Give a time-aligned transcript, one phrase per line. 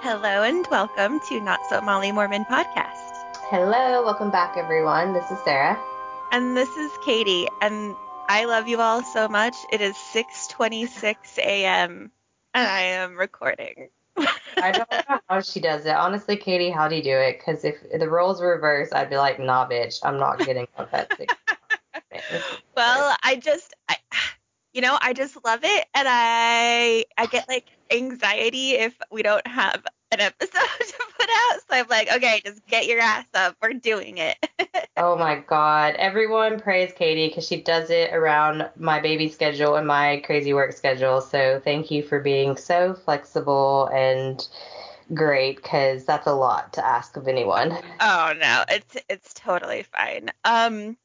[0.00, 3.14] Hello and welcome to Not So Molly Mormon podcast.
[3.48, 5.14] Hello, welcome back everyone.
[5.14, 5.80] This is Sarah.
[6.30, 7.94] And this is Katie and
[8.28, 9.56] I love you all so much.
[9.72, 12.10] It is 6:26 a.m.
[12.52, 13.88] and I am recording.
[14.58, 15.94] I don't know how she does it.
[15.94, 17.38] Honestly, Katie, how do you do it?
[17.38, 20.90] Because if the roles were reversed, I'd be like, nah, bitch, I'm not getting up
[20.92, 21.34] at six.
[22.76, 23.96] well, I just, I,
[24.76, 29.46] you know, I just love it, and I, I get like anxiety if we don't
[29.46, 31.60] have an episode to put out.
[31.60, 33.56] So I'm like, okay, just get your ass up.
[33.62, 34.36] We're doing it.
[34.98, 35.94] oh my God.
[35.94, 40.72] Everyone praise Katie because she does it around my baby schedule and my crazy work
[40.72, 41.22] schedule.
[41.22, 44.46] So thank you for being so flexible and
[45.14, 47.72] great because that's a lot to ask of anyone.
[48.00, 50.30] Oh no, it's it's totally fine.
[50.44, 50.98] Um,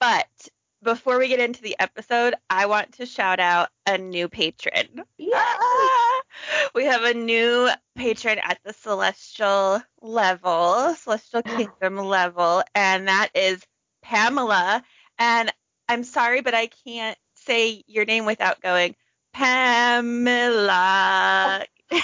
[0.00, 0.48] but
[0.84, 5.02] before we get into the episode, I want to shout out a new patron.
[5.18, 6.22] Yes.
[6.74, 13.62] we have a new patron at the celestial level, celestial kingdom level, and that is
[14.02, 14.84] Pamela.
[15.18, 15.52] And
[15.88, 18.94] I'm sorry, but I can't say your name without going,
[19.32, 20.44] Pamela.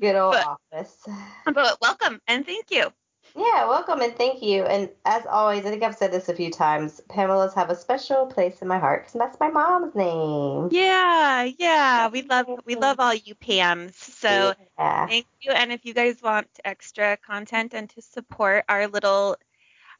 [0.00, 0.96] Good old but, office.
[1.44, 2.92] But welcome and thank you.
[3.38, 4.64] Yeah, welcome and thank you.
[4.64, 7.00] And as always, I think I've said this a few times.
[7.08, 10.70] Pamela's have a special place in my heart because that's my mom's name.
[10.72, 13.94] Yeah, yeah, we love we love all you Pams.
[13.94, 15.06] So yeah.
[15.06, 15.52] thank you.
[15.52, 19.36] And if you guys want extra content and to support our little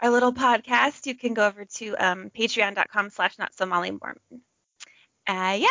[0.00, 4.18] our little podcast, you can go over to um, Patreon.com/slash Not So Molly Mormon.
[5.28, 5.68] Uh, yeah, yeah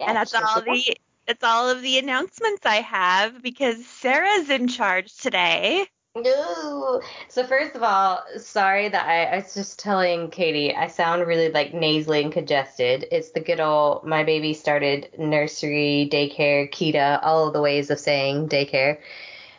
[0.00, 0.96] and that's all the
[1.28, 5.86] that's all of the announcements I have because Sarah's in charge today.
[6.16, 7.02] No.
[7.28, 11.50] So first of all, sorry that I, I, was just telling Katie I sound really
[11.50, 13.06] like nasally and congested.
[13.10, 17.98] It's the good old my baby started nursery, daycare, Kita, all of the ways of
[17.98, 18.98] saying daycare.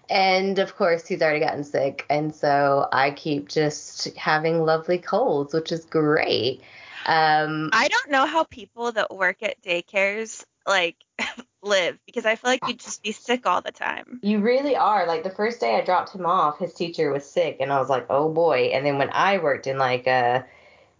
[0.10, 5.54] And of course, he's already gotten sick, and so I keep just having lovely colds,
[5.54, 6.62] which is great.
[7.08, 10.96] Um, I don't know how people that work at daycares like
[11.66, 14.20] live because I feel like you'd just be sick all the time.
[14.22, 15.08] You really are.
[15.08, 17.90] Like the first day I dropped him off, his teacher was sick, and I was
[17.90, 18.72] like, oh boy.
[18.74, 20.44] And then when I worked in like uh,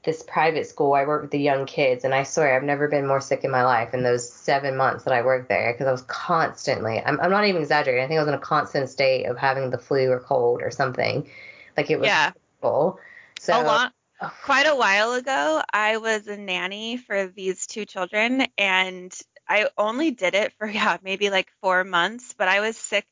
[0.04, 3.08] this private school, I worked with the young kids, and I swear I've never been
[3.08, 5.92] more sick in my life in those seven months that I worked there because I
[5.92, 9.26] was constantly, I'm, I'm not even exaggerating, I think I was in a constant state
[9.26, 11.30] of having the flu or cold or something.
[11.78, 12.32] Like it was yeah.
[12.62, 13.00] Full.
[13.40, 13.94] So, a lot.
[14.44, 19.14] Quite a while ago, I was a nanny for these two children, and
[19.48, 23.06] I only did it for yeah maybe like four months, but I was sick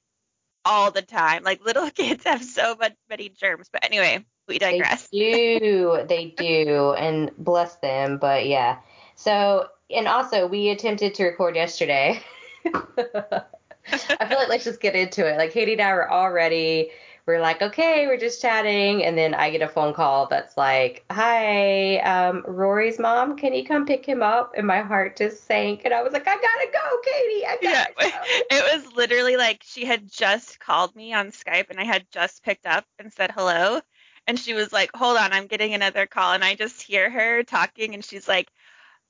[0.66, 1.44] all the time.
[1.44, 3.70] Like little kids have so much many germs.
[3.72, 5.08] But anyway, we digress.
[5.12, 8.18] They do, they do, and bless them.
[8.18, 8.80] But yeah.
[9.16, 12.22] So and also we attempted to record yesterday.
[12.66, 15.38] I feel like let's just get into it.
[15.38, 16.92] Like Katie and I were already
[17.26, 21.06] we're like, okay, we're just chatting, and then I get a phone call that's like,
[21.10, 24.54] hi, um, Rory's mom, can you come pick him up?
[24.58, 27.94] And my heart just sank, and I was like, I gotta go, Katie, I gotta
[28.00, 28.28] yeah, go.
[28.58, 32.44] It was literally like she had just called me on Skype, and I had just
[32.44, 33.80] picked up and said hello,
[34.28, 37.44] and she was like, hold on, I'm getting another call, and I just hear her
[37.44, 38.50] talking, and she's like,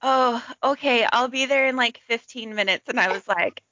[0.03, 3.63] oh, okay, I'll be there in like 15 minutes, and I was like,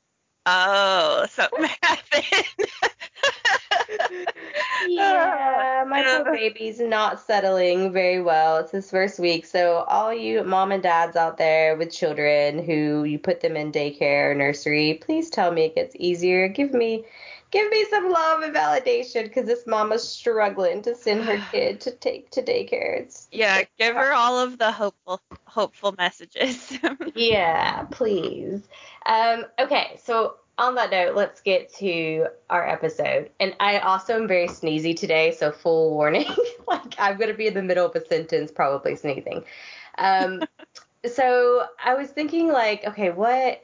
[0.47, 2.47] oh, something happened.
[4.87, 8.57] yeah, my poor baby's not settling very well.
[8.57, 9.45] It's his first week.
[9.45, 13.71] So, all you mom and dads out there with children who you put them in
[13.71, 16.47] daycare or nursery, please tell me it gets easier.
[16.47, 17.05] Give me
[17.51, 21.91] give me some love and validation because this mama's struggling to send her kid to
[21.91, 23.01] take to daycare.
[23.01, 26.77] It's yeah, give her all of the hopeful hopeful messages.
[27.15, 28.61] yeah, please.
[29.05, 33.29] Um, okay, so on that note, let's get to our episode.
[33.39, 36.29] And I also am very sneezy today, so full warning.
[36.67, 39.43] like I'm gonna be in the middle of a sentence, probably sneezing.
[39.97, 40.43] Um,
[41.11, 43.63] so I was thinking like, okay, what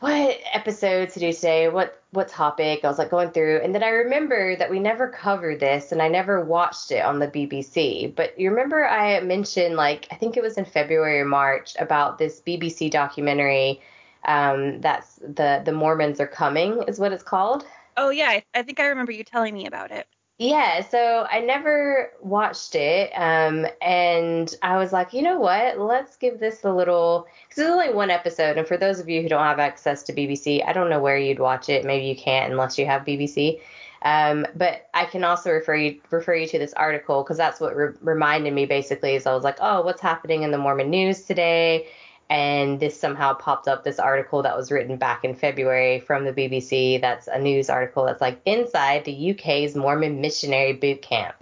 [0.00, 1.68] what episode to do today?
[1.68, 2.84] What what topic?
[2.84, 6.00] I was like going through, and then I remember that we never covered this, and
[6.00, 8.14] I never watched it on the BBC.
[8.14, 12.16] But you remember I mentioned like I think it was in February or March about
[12.16, 13.82] this BBC documentary
[14.24, 17.64] um, that's the the Mormons are coming is what it's called.
[17.96, 20.06] Oh yeah, I, I think I remember you telling me about it.
[20.40, 25.80] Yeah, so I never watched it, um, and I was like, you know what?
[25.80, 27.26] Let's give this a little.
[27.48, 30.12] Because it's only one episode, and for those of you who don't have access to
[30.12, 31.84] BBC, I don't know where you'd watch it.
[31.84, 33.60] Maybe you can't unless you have BBC.
[34.02, 37.74] Um, but I can also refer you refer you to this article because that's what
[37.74, 39.16] re- reminded me basically.
[39.16, 41.88] Is I was like, oh, what's happening in the Mormon news today?
[42.30, 46.32] And this somehow popped up this article that was written back in February from the
[46.32, 47.00] BBC.
[47.00, 51.34] That's a news article that's like inside the UK's Mormon missionary boot camp.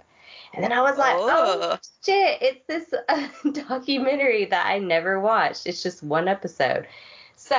[0.53, 3.27] And then I was like, oh, oh shit, it's this uh,
[3.67, 5.67] documentary that I never watched.
[5.67, 6.87] It's just one episode.
[7.35, 7.55] So,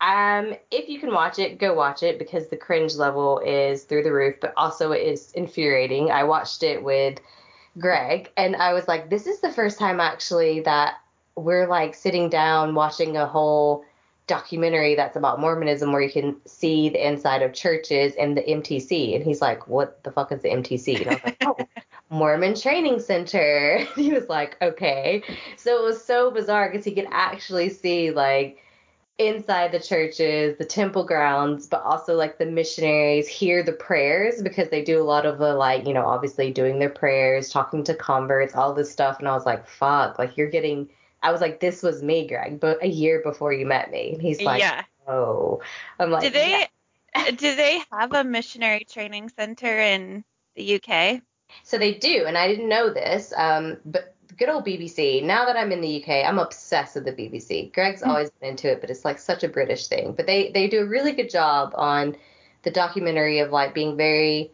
[0.00, 4.04] um, if you can watch it, go watch it because the cringe level is through
[4.04, 6.12] the roof, but also it is infuriating.
[6.12, 7.18] I watched it with
[7.78, 10.94] Greg, and I was like, this is the first time actually that
[11.42, 13.84] we're like sitting down watching a whole
[14.28, 19.16] documentary that's about Mormonism where you can see the inside of churches and the MTC.
[19.16, 21.00] And he's like, What the fuck is the MTC?
[21.00, 21.56] And I was like, Oh,
[22.10, 23.78] Mormon Training Center.
[23.96, 25.22] he was like, Okay.
[25.56, 28.62] So it was so bizarre because he could actually see like
[29.18, 34.68] inside the churches, the temple grounds, but also like the missionaries hear the prayers because
[34.68, 37.94] they do a lot of the like, you know, obviously doing their prayers, talking to
[37.94, 39.18] converts, all this stuff.
[39.18, 40.88] And I was like, fuck, like you're getting
[41.22, 44.12] I was like, this was me, Greg, but a year before you met me.
[44.12, 44.84] And he's like, yeah.
[45.06, 45.60] oh.
[45.98, 47.30] I'm like, do they yeah.
[47.36, 50.24] do they have a missionary training center in
[50.54, 51.22] the UK?
[51.62, 53.32] So they do, and I didn't know this.
[53.36, 55.22] Um, but good old BBC.
[55.22, 57.72] Now that I'm in the UK, I'm obsessed with the BBC.
[57.72, 58.10] Greg's mm-hmm.
[58.10, 60.12] always been into it, but it's like such a British thing.
[60.12, 62.16] But they they do a really good job on
[62.62, 64.50] the documentary of like being very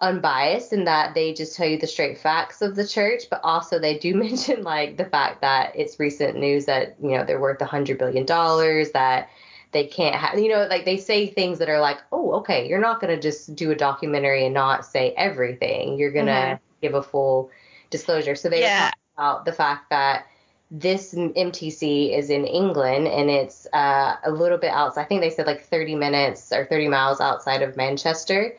[0.00, 3.78] unbiased in that they just tell you the straight facts of the church, but also
[3.78, 7.60] they do mention like the fact that it's recent news that you know they're worth
[7.60, 9.28] a hundred billion dollars that
[9.72, 12.80] they can't have you know like they say things that are like oh okay you're
[12.80, 16.64] not gonna just do a documentary and not say everything you're gonna mm-hmm.
[16.80, 17.50] give a full
[17.90, 18.90] disclosure so they yeah.
[18.90, 20.26] talk about the fact that
[20.70, 25.02] this MTC is in England and it's uh, a little bit outside.
[25.02, 28.56] I think they said like 30 minutes or 30 miles outside of Manchester.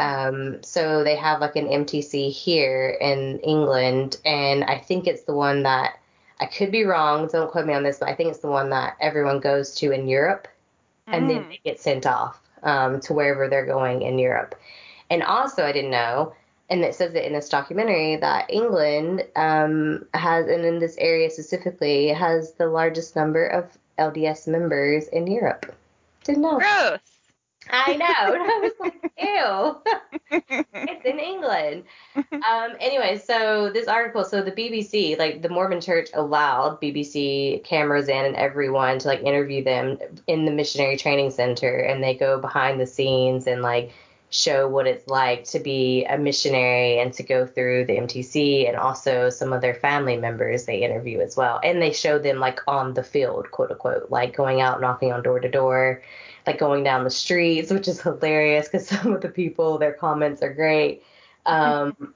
[0.00, 5.34] Um, so they have like an MTC here in England, and I think it's the
[5.34, 5.98] one that
[6.40, 7.28] I could be wrong.
[7.30, 9.92] Don't quote me on this, but I think it's the one that everyone goes to
[9.92, 10.48] in Europe,
[11.06, 11.14] mm.
[11.14, 11.48] and then mm.
[11.50, 14.54] they get sent off um, to wherever they're going in Europe.
[15.10, 16.32] And also, I didn't know,
[16.70, 21.28] and it says it in this documentary that England um, has, and in this area
[21.28, 25.74] specifically, has the largest number of LDS members in Europe.
[26.24, 26.58] Didn't know.
[26.58, 27.00] Gross.
[27.68, 28.06] I know.
[28.34, 30.40] And I was like, ew.
[30.72, 31.84] it's in England.
[32.16, 38.08] Um, anyway, so this article, so the BBC, like the Mormon Church allowed BBC cameras
[38.08, 42.40] in and everyone to like interview them in the missionary training center and they go
[42.40, 43.92] behind the scenes and like
[44.30, 48.76] show what it's like to be a missionary and to go through the MTC and
[48.76, 51.60] also some of their family members they interview as well.
[51.64, 55.22] And they show them like on the field, quote unquote, like going out knocking on
[55.24, 56.02] door to door
[56.46, 60.42] like going down the streets, which is hilarious because some of the people, their comments
[60.42, 61.02] are great.
[61.46, 62.14] Um,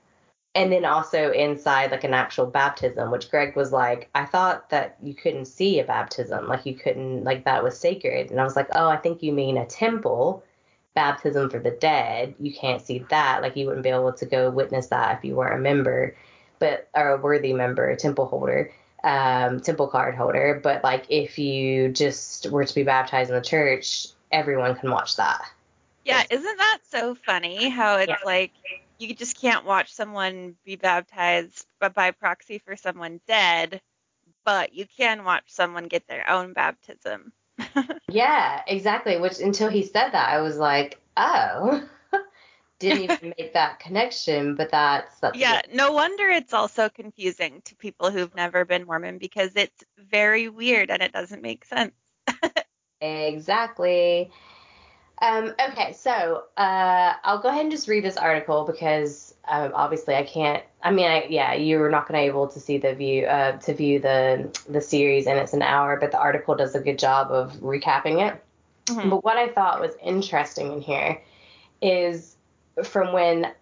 [0.55, 4.97] and then also inside like an actual baptism, which Greg was like, I thought that
[5.03, 8.31] you couldn't see a baptism, like you couldn't, like that was sacred.
[8.31, 10.45] And I was like, oh, I think you mean a temple
[10.95, 12.35] baptism for the dead.
[12.39, 15.35] You can't see that, like you wouldn't be able to go witness that if you
[15.35, 16.17] weren't a member,
[16.61, 18.71] but or a worthy member, a temple holder
[19.05, 20.59] um, temple card holder.
[20.61, 25.17] But like if you just were to be baptized in the church, everyone can watch
[25.17, 25.43] that.
[26.05, 28.17] Yeah, isn't that so funny how it's yeah.
[28.25, 28.53] like
[28.99, 33.81] you just can't watch someone be baptized by proxy for someone dead,
[34.45, 37.33] but you can watch someone get their own baptism.
[38.09, 39.19] yeah, exactly.
[39.19, 41.89] Which until he said that, I was like, oh.
[42.89, 45.63] Didn't even make that connection, but that's, that's yeah.
[45.73, 50.91] No wonder it's also confusing to people who've never been Mormon because it's very weird
[50.91, 51.93] and it doesn't make sense.
[53.05, 54.31] Exactly.
[55.21, 60.15] Um, okay, so uh, I'll go ahead and just read this article because um, obviously
[60.15, 60.63] I can't.
[60.83, 63.59] I mean, I, yeah, you're not going to be able to see the view uh,
[63.59, 66.99] to view the the series, and it's an hour, but the article does a good
[66.99, 68.43] job of recapping it.
[68.87, 69.11] Mm-hmm.
[69.11, 71.23] But what I thought was interesting in here
[71.81, 72.34] is
[72.83, 73.53] from when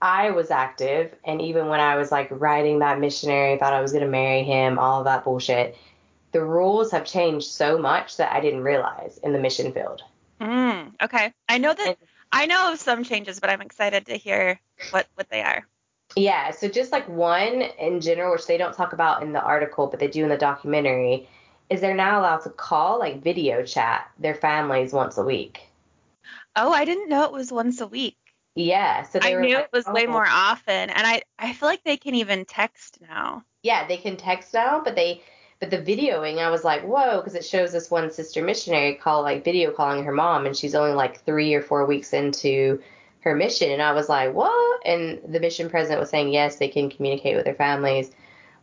[0.00, 3.92] I was active, and even when I was like writing that missionary, thought I was
[3.92, 5.76] going to marry him, all of that bullshit
[6.32, 10.02] the rules have changed so much that I didn't realize in the mission field.
[10.40, 11.32] Mm, okay.
[11.48, 11.96] I know that and,
[12.32, 14.60] I know of some changes, but I'm excited to hear
[14.90, 15.66] what what they are.
[16.16, 19.86] Yeah, so just like one in general, which they don't talk about in the article,
[19.86, 21.28] but they do in the documentary,
[21.70, 25.60] is they're now allowed to call like video chat their families once a week.
[26.56, 28.16] Oh, I didn't know it was once a week.
[28.58, 29.92] Yeah, so I knew like, it was oh.
[29.92, 33.44] way more often, and I I feel like they can even text now.
[33.62, 35.22] Yeah, they can text now, but they
[35.60, 39.22] but the videoing, I was like, whoa, because it shows this one sister missionary call
[39.22, 42.82] like video calling her mom, and she's only like three or four weeks into
[43.20, 44.84] her mission, and I was like, what?
[44.84, 48.10] And the mission president was saying yes, they can communicate with their families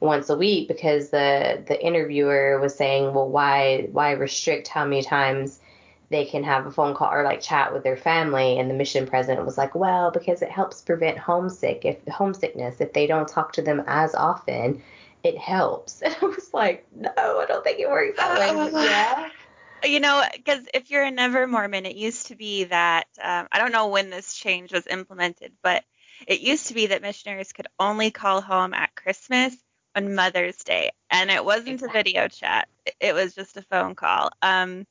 [0.02, 5.04] once a week because the the interviewer was saying, well, why why restrict how many
[5.04, 5.62] times
[6.10, 9.08] they can have a phone call or like chat with their family and the mission
[9.08, 13.54] president was like well because it helps prevent homesick if homesickness if they don't talk
[13.54, 14.82] to them as often
[15.24, 16.02] it helps.
[16.06, 18.72] And i was like no i don't think it works that way.
[18.72, 19.30] Yeah.
[19.84, 23.60] You know because if you're a never mormon it used to be that um, i
[23.60, 25.84] don't know when this change was implemented but
[26.26, 29.56] it used to be that missionaries could only call home at christmas
[29.96, 32.00] on mother's day and it wasn't exactly.
[32.00, 32.68] a video chat.
[33.00, 34.32] It was just a phone call.
[34.42, 34.86] Um,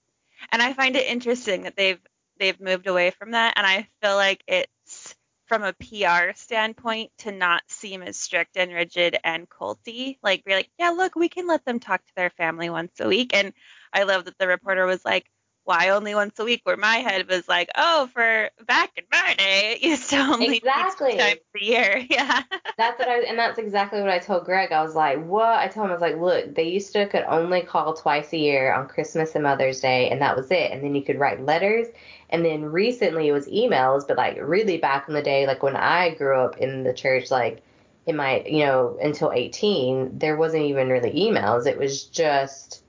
[0.52, 2.00] and I find it interesting that they've
[2.38, 5.14] they've moved away from that, and I feel like it's
[5.46, 10.18] from a PR standpoint to not seem as strict and rigid and culty.
[10.22, 13.08] Like be like, yeah, look, we can let them talk to their family once a
[13.08, 13.34] week.
[13.34, 13.52] And
[13.92, 15.26] I love that the reporter was like,
[15.64, 16.60] why only once a week?
[16.64, 20.58] Where my head was like, oh, for back in my day, it used to only
[20.58, 21.12] exactly.
[21.12, 22.06] be times a year.
[22.14, 22.42] Yeah.
[22.76, 24.72] that's what I and that's exactly what I told Greg.
[24.72, 25.58] I was like, what?
[25.58, 28.36] I told him I was like, look, they used to could only call twice a
[28.36, 30.70] year on Christmas and Mother's Day, and that was it.
[30.70, 31.88] And then you could write letters.
[32.30, 35.76] And then recently it was emails, but like really back in the day, like when
[35.76, 37.62] I grew up in the church, like
[38.06, 41.66] in my, you know, until 18, there wasn't even really emails.
[41.66, 42.83] It was just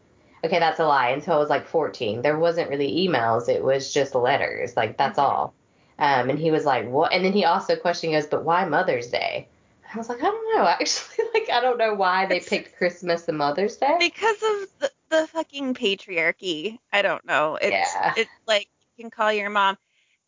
[0.45, 1.09] okay, that's a lie.
[1.09, 3.49] Until I was like 14, there wasn't really emails.
[3.49, 4.75] It was just letters.
[4.77, 5.29] Like that's mm-hmm.
[5.29, 5.53] all.
[5.97, 7.13] Um, and he was like, what?
[7.13, 9.47] And then he also questioned, goes, but why Mother's Day?
[9.93, 10.67] I was like, I don't know.
[10.67, 13.95] Actually, like I don't know why they picked Christmas and Mother's Day.
[13.99, 16.77] Because of the, the fucking patriarchy.
[16.91, 17.55] I don't know.
[17.55, 18.13] It's yeah.
[18.17, 19.77] it's like you can call your mom,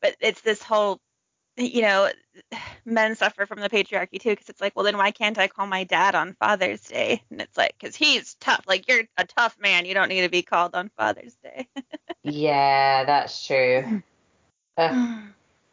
[0.02, 1.00] but it's this whole
[1.58, 2.10] you know,
[2.86, 5.68] men suffer from the patriarchy too because it's like, well, then why can't I call
[5.68, 7.24] my dad on Father's Day?
[7.32, 8.64] And it's like, because he's tough.
[8.68, 9.86] Like, you're a tough man.
[9.86, 11.68] You don't need to be called on Father's Day.
[12.24, 14.02] yeah, that's true.
[14.78, 15.24] anyway,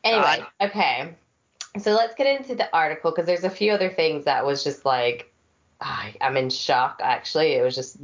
[0.04, 0.46] God.
[0.60, 1.14] okay.
[1.78, 4.84] So let's get into the article because there's a few other things that was just
[4.84, 5.32] like,
[5.80, 7.54] I, I'm in shock, actually.
[7.54, 7.98] It was just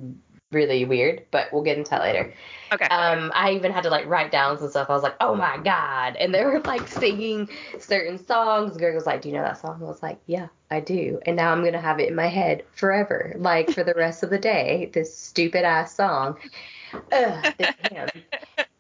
[0.53, 2.33] really weird, but we'll get into that later.
[2.73, 2.85] Okay.
[2.87, 4.91] Um, I even had to like write down some stuff.
[4.91, 8.77] I was like, oh my god, and they were like singing certain songs.
[8.77, 9.81] Greg was like, do you know that song?
[9.83, 11.21] I was like, yeah, I do.
[11.27, 14.31] And now I'm gonna have it in my head forever, like for the rest of
[14.31, 14.91] the day.
[14.93, 16.37] This stupid ass song.
[17.13, 17.75] Ugh, this.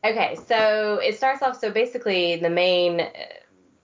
[0.02, 1.58] Okay, so it starts off.
[1.60, 3.08] So basically, the main.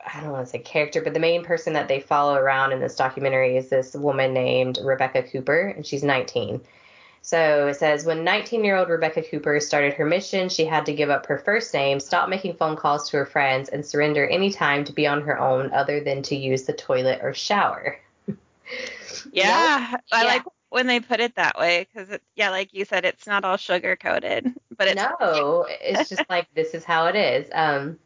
[0.08, 2.78] I don't want to say character, but the main person that they follow around in
[2.78, 6.60] this documentary is this woman named Rebecca Cooper, and she's 19.
[7.26, 10.94] So it says when 19 year old Rebecca Cooper started her mission, she had to
[10.94, 14.52] give up her first name, stop making phone calls to her friends, and surrender any
[14.52, 17.98] time to be on her own other than to use the toilet or shower.
[19.32, 20.22] yeah, I yeah.
[20.22, 23.56] like when they put it that way because, yeah, like you said, it's not all
[23.56, 27.48] sugar coated, but it's no, it's just like this is how it is.
[27.52, 27.98] Um,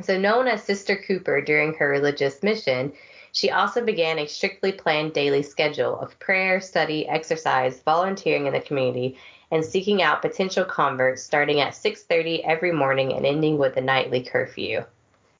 [0.00, 2.92] so known as Sister Cooper during her religious mission,
[3.32, 8.60] she also began a strictly planned daily schedule of prayer, study, exercise, volunteering in the
[8.60, 9.18] community,
[9.50, 14.22] and seeking out potential converts starting at 6:30 every morning and ending with a nightly
[14.22, 14.84] curfew.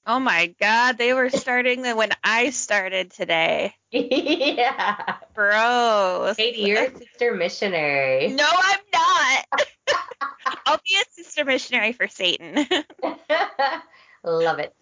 [0.06, 3.74] Oh my god, they were starting when I started today.
[3.90, 5.16] yeah.
[5.34, 6.34] Bro.
[6.36, 8.28] Katie, you're a sister missionary.
[8.28, 9.46] No, I'm not.
[10.66, 12.66] I'll be a sister missionary for Satan.
[14.24, 14.74] Love it.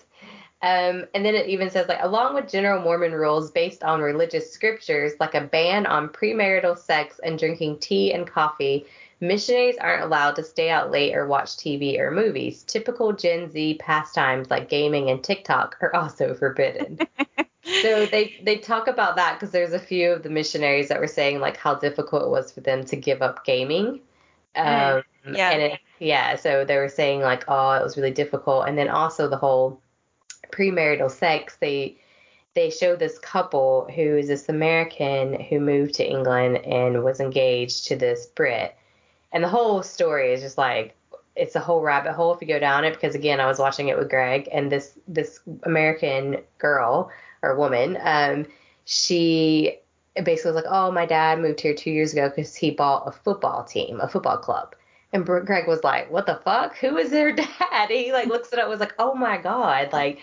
[0.61, 4.53] Um, and then it even says like along with general Mormon rules based on religious
[4.53, 8.85] scriptures like a ban on premarital sex and drinking tea and coffee,
[9.21, 12.65] missionaries aren't allowed to stay out late or watch TV or movies.
[12.65, 16.99] Typical Gen Z pastimes like gaming and TikTok are also forbidden.
[17.83, 21.07] so they they talk about that because there's a few of the missionaries that were
[21.07, 24.00] saying like how difficult it was for them to give up gaming.
[24.57, 25.50] Um, yeah.
[25.50, 28.88] And it, yeah, so they were saying like, oh, it was really difficult, and then
[28.88, 29.81] also the whole
[30.50, 31.97] premarital sex, they
[32.55, 37.87] they show this couple who is this American who moved to England and was engaged
[37.87, 38.75] to this Brit.
[39.33, 40.95] And the whole story is just like
[41.37, 43.88] it's a whole rabbit hole if you go down it because again I was watching
[43.88, 47.11] it with Greg and this this American girl
[47.43, 48.47] or woman um
[48.85, 49.78] she
[50.25, 53.12] basically was like oh my dad moved here 2 years ago cuz he bought a
[53.12, 54.75] football team a football club
[55.12, 56.76] and Greg was like, "What the fuck?
[56.76, 57.33] Who is their
[57.71, 60.21] dad?" he like looks it up, was like, "Oh my god!" Like,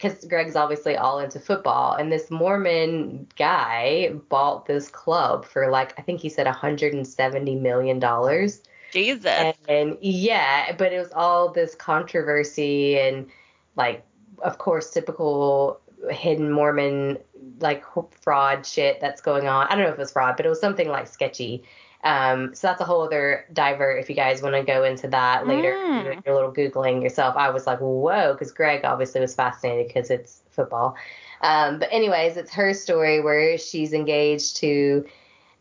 [0.00, 5.98] because Greg's obviously all into football, and this Mormon guy bought this club for like
[5.98, 8.62] I think he said 170 million dollars.
[8.92, 9.26] Jesus.
[9.26, 13.28] And, and yeah, but it was all this controversy and
[13.76, 14.04] like,
[14.42, 17.18] of course, typical hidden Mormon
[17.60, 17.84] like
[18.22, 19.66] fraud shit that's going on.
[19.66, 21.64] I don't know if it was fraud, but it was something like sketchy.
[22.04, 25.48] Um, so that's a whole other divert if you guys want to go into that
[25.48, 25.72] later.
[25.72, 26.22] Mm.
[26.24, 27.36] You're a little Googling yourself.
[27.36, 30.96] I was like, whoa, because Greg obviously was fascinated because it's football.
[31.40, 35.06] Um, but anyways, it's her story where she's engaged to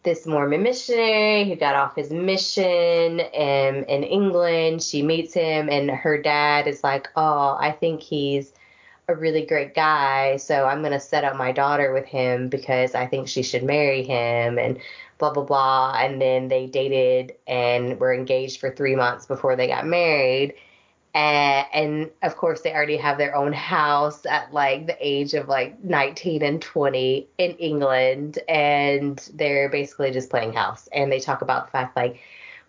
[0.03, 4.81] this Mormon missionary who got off his mission in, in England.
[4.83, 8.53] She meets him, and her dad is like, Oh, I think he's
[9.09, 12.93] a really great guy, so I'm going to set up my daughter with him because
[12.93, 14.79] I think she should marry him, and
[15.17, 15.93] blah, blah, blah.
[15.97, 20.53] And then they dated and were engaged for three months before they got married
[21.17, 25.83] and of course they already have their own house at like the age of like
[25.83, 31.65] 19 and 20 in England and they're basically just playing house and they talk about
[31.65, 32.19] the fact like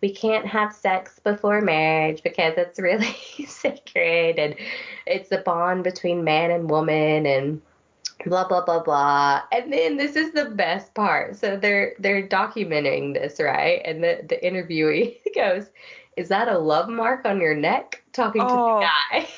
[0.01, 4.55] we can't have sex before marriage because it's really sacred and
[5.07, 7.61] it's a bond between man and woman and
[8.27, 13.15] blah blah blah blah and then this is the best part so they're they're documenting
[13.15, 15.71] this right and the the interviewee goes
[16.19, 18.03] is that a love mark on your neck?
[18.13, 18.49] Talking oh.
[18.49, 18.81] to the oh.
[18.81, 19.29] guy.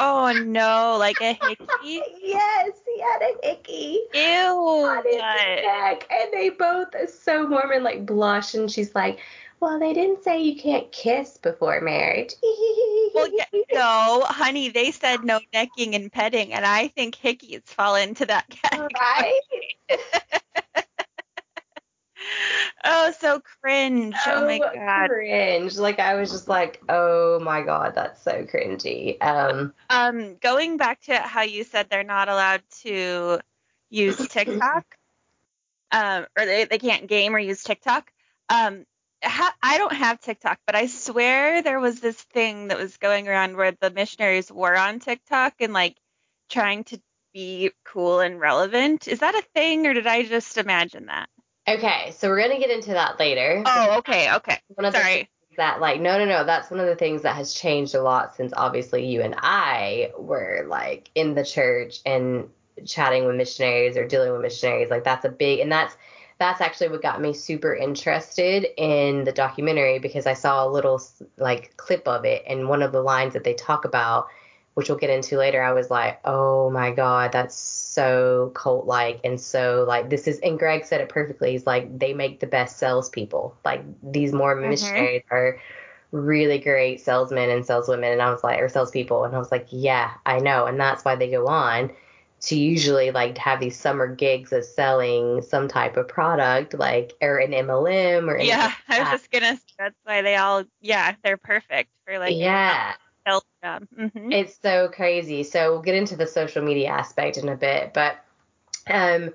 [0.00, 1.58] Oh no, like a hickey?
[2.22, 4.00] yes, he had a hickey.
[4.14, 4.20] Ew.
[4.22, 6.06] On his neck.
[6.10, 9.18] And they both so Mormon like blush and she's like,
[9.60, 12.32] Well, they didn't say you can't kiss before marriage.
[13.14, 17.94] well, yeah, no, honey, they said no necking and petting, and I think hickeys fall
[17.94, 18.88] into that category.
[18.98, 19.40] Right?
[22.84, 24.14] Oh, so cringe.
[24.26, 25.08] Oh, oh my god.
[25.08, 25.76] Cringe.
[25.76, 29.16] Like I was just like, oh my god, that's so cringy.
[29.22, 33.40] Um um going back to how you said they're not allowed to
[33.90, 34.84] use TikTok.
[35.92, 38.10] um or they, they can't game or use TikTok.
[38.48, 38.84] Um
[39.22, 43.28] ha- I don't have TikTok, but I swear there was this thing that was going
[43.28, 45.96] around where the missionaries were on TikTok and like
[46.50, 47.00] trying to
[47.32, 49.08] be cool and relevant.
[49.08, 51.28] Is that a thing or did I just imagine that?
[51.68, 53.62] Okay, so we're gonna get into that later.
[53.64, 54.58] Oh, okay, okay.
[54.74, 55.22] One of Sorry.
[55.22, 58.02] The that like no no no that's one of the things that has changed a
[58.02, 62.48] lot since obviously you and I were like in the church and
[62.86, 65.94] chatting with missionaries or dealing with missionaries like that's a big and that's
[66.40, 71.00] that's actually what got me super interested in the documentary because I saw a little
[71.36, 74.26] like clip of it and one of the lines that they talk about
[74.72, 79.20] which we'll get into later I was like oh my god that's so cult like
[79.22, 81.52] and so like this is and Greg said it perfectly.
[81.52, 83.54] He's like they make the best salespeople.
[83.62, 84.70] Like these more mm-hmm.
[84.70, 85.60] missionaries are
[86.10, 89.66] really great salesmen and saleswomen and I was like or salespeople and I was like,
[89.68, 90.64] Yeah, I know.
[90.64, 91.90] And that's why they go on
[92.42, 97.12] to usually like to have these summer gigs of selling some type of product like
[97.20, 101.36] or an MLM or Yeah, I was just gonna that's why they all yeah, they're
[101.36, 102.94] perfect for like yeah
[103.62, 103.86] job.
[103.98, 104.32] Mm-hmm.
[104.32, 105.42] It's so crazy.
[105.42, 108.24] So we'll get into the social media aspect in a bit, but
[108.86, 109.30] um,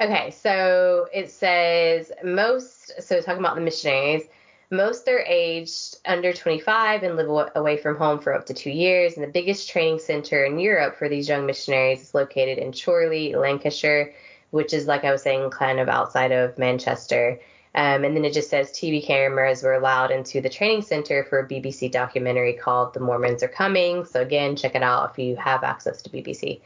[0.00, 0.30] okay.
[0.30, 3.02] So it says most.
[3.02, 4.24] So talking about the missionaries,
[4.72, 9.14] most are aged under 25 and live away from home for up to two years.
[9.14, 13.34] And the biggest training center in Europe for these young missionaries is located in Chorley,
[13.34, 14.14] Lancashire,
[14.50, 17.38] which is like I was saying, kind of outside of Manchester.
[17.74, 21.38] Um, and then it just says TV cameras were allowed into the training center for
[21.38, 24.04] a BBC documentary called The Mormons Are Coming.
[24.04, 26.60] So, again, check it out if you have access to BBC.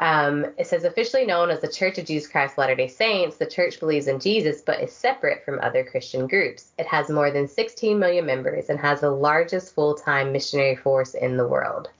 [0.00, 3.46] Um, it says officially known as the Church of Jesus Christ Latter day Saints, the
[3.46, 6.72] church believes in Jesus but is separate from other Christian groups.
[6.78, 11.12] It has more than 16 million members and has the largest full time missionary force
[11.12, 11.90] in the world.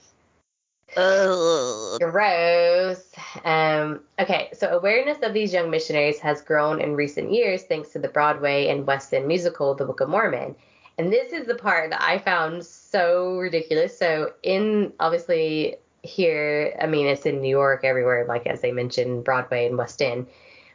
[0.96, 2.00] Ugh.
[2.00, 3.12] Gross.
[3.44, 7.98] Um, okay, so awareness of these young missionaries has grown in recent years thanks to
[7.98, 10.56] the Broadway and West End musical, The Book of Mormon.
[10.98, 13.96] And this is the part that I found so ridiculous.
[13.96, 19.24] So, in obviously here, I mean, it's in New York, everywhere, like as they mentioned,
[19.24, 20.26] Broadway and West End.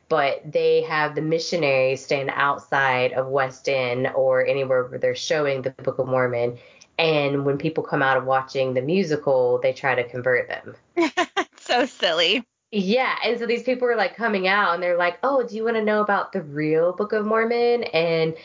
[0.08, 5.64] But they have the missionaries stand outside of West End or anywhere where they're showing
[5.64, 6.60] the Book of Mormon
[6.98, 10.76] and when people come out of watching the musical, they try to convert them.
[11.58, 12.44] so silly.
[12.72, 15.64] Yeah, and so these people are like coming out and they're like, "Oh, do you
[15.64, 18.36] want to know about the real Book of Mormon?" and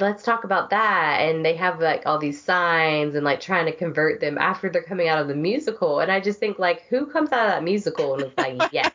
[0.00, 3.72] let's talk about that and they have like all these signs and like trying to
[3.72, 7.06] convert them after they're coming out of the musical and i just think like who
[7.06, 8.92] comes out of that musical and is like yes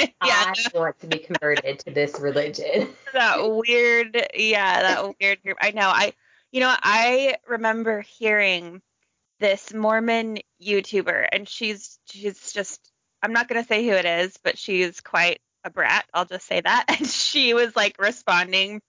[0.00, 0.52] yeah.
[0.52, 5.70] i want to be converted to this religion that weird yeah that weird group i
[5.70, 6.12] know i
[6.54, 8.80] you know, I remember hearing
[9.40, 12.80] this Mormon YouTuber, and she's she's just
[13.20, 16.06] I'm not gonna say who it is, but she's quite a brat.
[16.14, 16.84] I'll just say that.
[16.96, 18.80] And she was like responding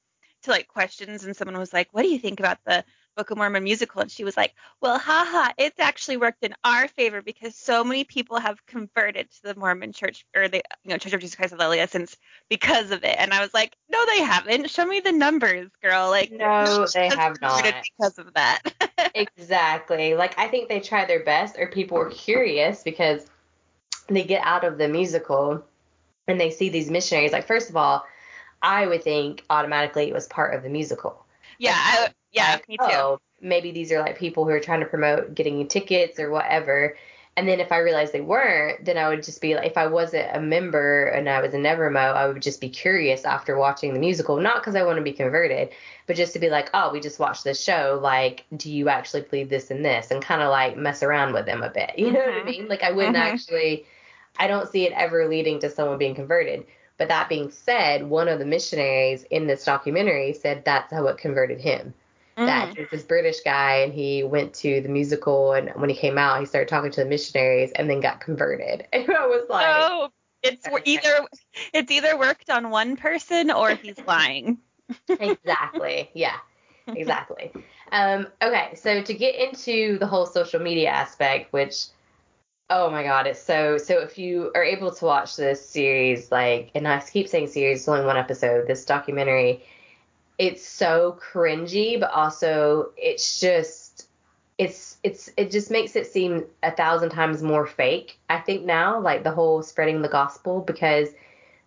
[0.45, 2.84] to like questions, and someone was like, "What do you think about the
[3.15, 6.88] Book of Mormon musical, and she was like, "Well, haha, it's actually worked in our
[6.88, 10.97] favor because so many people have converted to the Mormon Church or the you know
[10.97, 12.17] Church of Jesus Christ of Latter-day Saints
[12.49, 14.69] because of it." And I was like, "No, they haven't.
[14.69, 16.10] Show me the numbers, girl.
[16.10, 17.63] Like, no, they have not
[17.97, 18.62] because of that."
[19.15, 20.15] exactly.
[20.15, 23.25] Like, I think they try their best, or people were curious because
[24.08, 25.63] they get out of the musical
[26.27, 27.31] and they see these missionaries.
[27.31, 28.05] Like, first of all
[28.61, 31.25] I would think automatically it was part of the musical.
[31.57, 32.85] Yeah, I, yeah, like, me too.
[32.89, 36.97] Oh, maybe these are like people who are trying to promote getting tickets or whatever.
[37.37, 39.87] And then if I realized they weren't, then I would just be like, if I
[39.87, 43.93] wasn't a member and I was a Nevermo, I would just be curious after watching
[43.93, 45.69] the musical, not because I want to be converted,
[46.07, 47.99] but just to be like, oh, we just watched this show.
[48.01, 50.11] Like, do you actually believe this and this?
[50.11, 51.99] And kind of like mess around with them a bit.
[51.99, 52.29] You know mm-hmm.
[52.29, 52.49] what I mm-hmm.
[52.49, 52.67] mean?
[52.69, 53.33] Like, I wouldn't mm-hmm.
[53.33, 53.85] actually,
[54.39, 56.65] I don't see it ever leading to someone being converted.
[56.97, 61.17] But that being said, one of the missionaries in this documentary said that's how it
[61.17, 61.93] converted him
[62.38, 62.45] mm.
[62.45, 66.17] that he's this British guy and he went to the musical and when he came
[66.17, 68.88] out he started talking to the missionaries and then got converted.
[68.93, 70.10] And I was like Oh,
[70.43, 70.81] it's okay.
[70.86, 71.27] either
[71.73, 74.60] it's either worked on one person or he's lying.
[75.10, 76.10] exactly.
[76.13, 76.38] Yeah.
[76.88, 77.51] Exactly.
[77.91, 81.86] Um, okay, so to get into the whole social media aspect, which
[82.69, 86.71] oh my god, it's so so if you are able to watch this series, like
[86.75, 89.63] and I keep saying series, it's only one episode, this documentary
[90.38, 94.08] it's so cringy, but also it's just
[94.58, 98.17] it's it's it just makes it seem a thousand times more fake.
[98.30, 101.10] I think now, like the whole spreading the gospel, because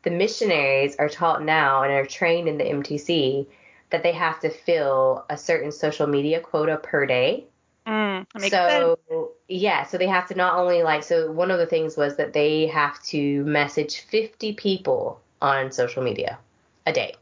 [0.03, 3.47] the missionaries are taught now and are trained in the MTC
[3.91, 7.45] that they have to fill a certain social media quota per day.
[7.89, 9.29] Mm, so sense.
[9.49, 12.35] yeah, so they have to not only like so one of the things was that
[12.35, 16.39] they have to message 50 people on social media
[16.85, 17.15] a day.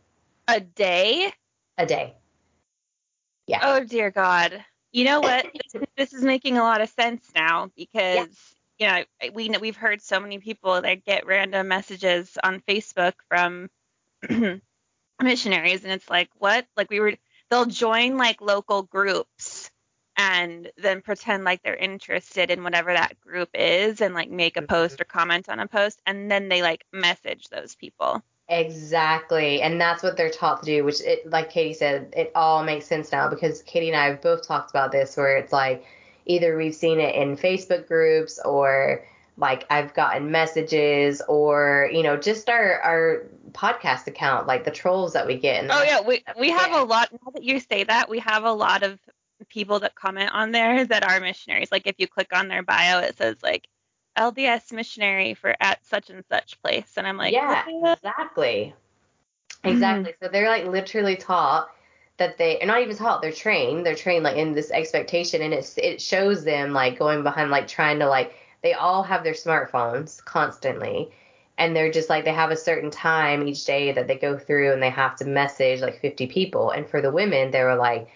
[0.48, 1.32] A day?
[1.78, 2.14] A day.
[3.46, 3.60] Yeah.
[3.62, 4.64] Oh dear God.
[4.90, 5.46] You know what?
[5.96, 8.28] this, is making a lot of sense now because
[8.78, 9.04] yeah.
[9.04, 13.70] you know we we've heard so many people that get random messages on Facebook from
[15.22, 16.66] missionaries, and it's like what?
[16.76, 17.14] Like we were
[17.50, 19.65] they'll join like local groups
[20.16, 24.60] and then pretend like they're interested in whatever that group is and like make a
[24.60, 24.74] mm-hmm.
[24.74, 28.22] post or comment on a post and then they like message those people.
[28.48, 29.60] Exactly.
[29.60, 32.86] And that's what they're taught to do, which it like Katie said, it all makes
[32.86, 35.84] sense now because Katie and I have both talked about this where it's like
[36.26, 39.04] either we've seen it in Facebook groups or
[39.36, 45.12] like I've gotten messages or, you know, just our our podcast account, like the trolls
[45.14, 45.66] that we get.
[45.68, 48.52] oh yeah, we we have a lot now that you say that, we have a
[48.52, 48.98] lot of
[49.44, 51.70] people that comment on there that are missionaries.
[51.70, 53.68] Like if you click on their bio, it says like
[54.18, 56.94] LDS missionary for at such and such place.
[56.96, 58.74] And I'm like, yeah, exactly.
[59.64, 60.12] Exactly.
[60.12, 60.24] Mm-hmm.
[60.24, 61.68] So they're like literally taught
[62.18, 63.84] that they are not even taught, they're trained.
[63.84, 67.68] They're trained like in this expectation and it's it shows them like going behind like
[67.68, 71.10] trying to like they all have their smartphones constantly
[71.58, 74.72] and they're just like they have a certain time each day that they go through
[74.72, 78.08] and they have to message like 50 people and for the women they were like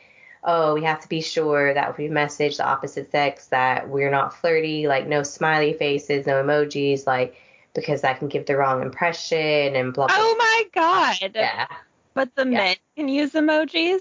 [0.44, 4.35] oh, we have to be sure that we message the opposite sex that we're not
[4.35, 7.37] flirty, like no smiley faces, no emojis, like
[7.74, 10.16] because that can give the wrong impression and blah blah.
[10.18, 11.33] Oh my god.
[11.35, 11.66] Yeah.
[12.14, 12.50] But the yeah.
[12.50, 14.00] men can use emojis?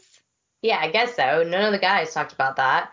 [0.61, 1.43] Yeah, I guess so.
[1.43, 2.91] None of the guys talked about that.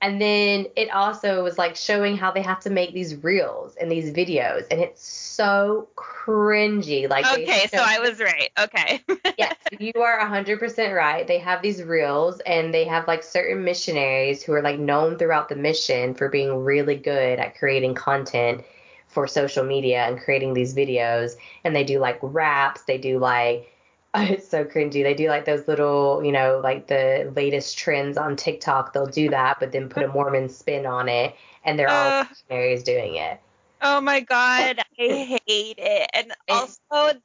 [0.00, 3.90] And then it also was like showing how they have to make these reels and
[3.90, 7.10] these videos, and it's so cringy.
[7.10, 8.50] Like okay, so I was right.
[8.60, 9.02] Okay.
[9.38, 11.26] yes, you are hundred percent right.
[11.26, 15.48] They have these reels, and they have like certain missionaries who are like known throughout
[15.48, 18.62] the mission for being really good at creating content
[19.08, 21.32] for social media and creating these videos.
[21.64, 22.82] And they do like raps.
[22.82, 23.68] They do like
[24.14, 25.02] it's so cringy.
[25.02, 28.92] They do like those little, you know, like the latest trends on TikTok.
[28.92, 32.24] They'll do that, but then put a Mormon spin on it, and they're all uh,
[32.30, 33.40] missionaries doing it.
[33.82, 36.10] Oh my god, I hate it.
[36.14, 37.18] And also,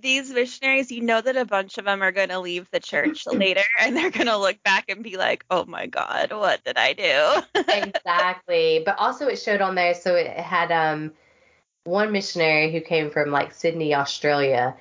[0.00, 3.26] these missionaries, you know that a bunch of them are going to leave the church
[3.26, 6.76] later, and they're going to look back and be like, "Oh my god, what did
[6.76, 8.82] I do?" exactly.
[8.84, 11.12] But also, it showed on there, so it had um
[11.84, 14.76] one missionary who came from like Sydney, Australia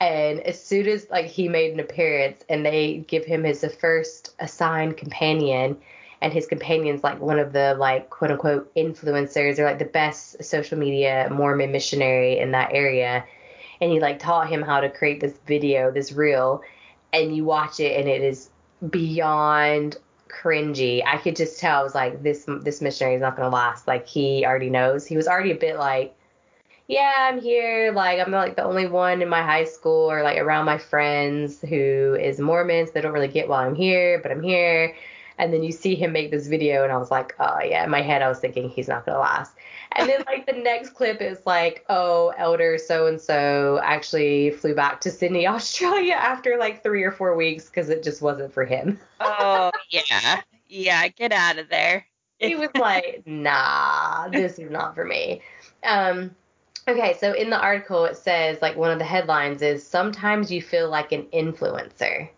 [0.00, 4.34] and as soon as like he made an appearance and they give him his first
[4.38, 5.76] assigned companion
[6.22, 10.42] and his companion's like one of the like quote unquote influencers or like the best
[10.42, 13.24] social media mormon missionary in that area
[13.80, 16.62] and he like taught him how to create this video this reel
[17.12, 18.50] and you watch it and it is
[18.88, 19.96] beyond
[20.30, 21.02] cringy.
[21.04, 23.86] I could just tell i was like this this missionary is not to last.
[23.86, 25.06] Like he already knows.
[25.06, 26.14] He was already a bit like
[26.90, 27.92] yeah, I'm here.
[27.92, 31.60] Like, I'm like the only one in my high school or like around my friends
[31.60, 32.86] who is Mormon.
[32.86, 34.96] So they don't really get why I'm here, but I'm here.
[35.38, 37.84] And then you see him make this video, and I was like, oh, yeah.
[37.84, 39.52] In my head, I was thinking he's not going to last.
[39.92, 44.74] And then, like, the next clip is like, oh, elder so and so actually flew
[44.74, 48.64] back to Sydney, Australia after like three or four weeks because it just wasn't for
[48.64, 48.98] him.
[49.20, 50.42] oh, yeah.
[50.68, 52.04] Yeah, get out of there.
[52.38, 55.40] he was like, nah, this is not for me.
[55.84, 56.32] Um,
[56.90, 60.60] Okay, so in the article it says like one of the headlines is sometimes you
[60.60, 62.28] feel like an influencer.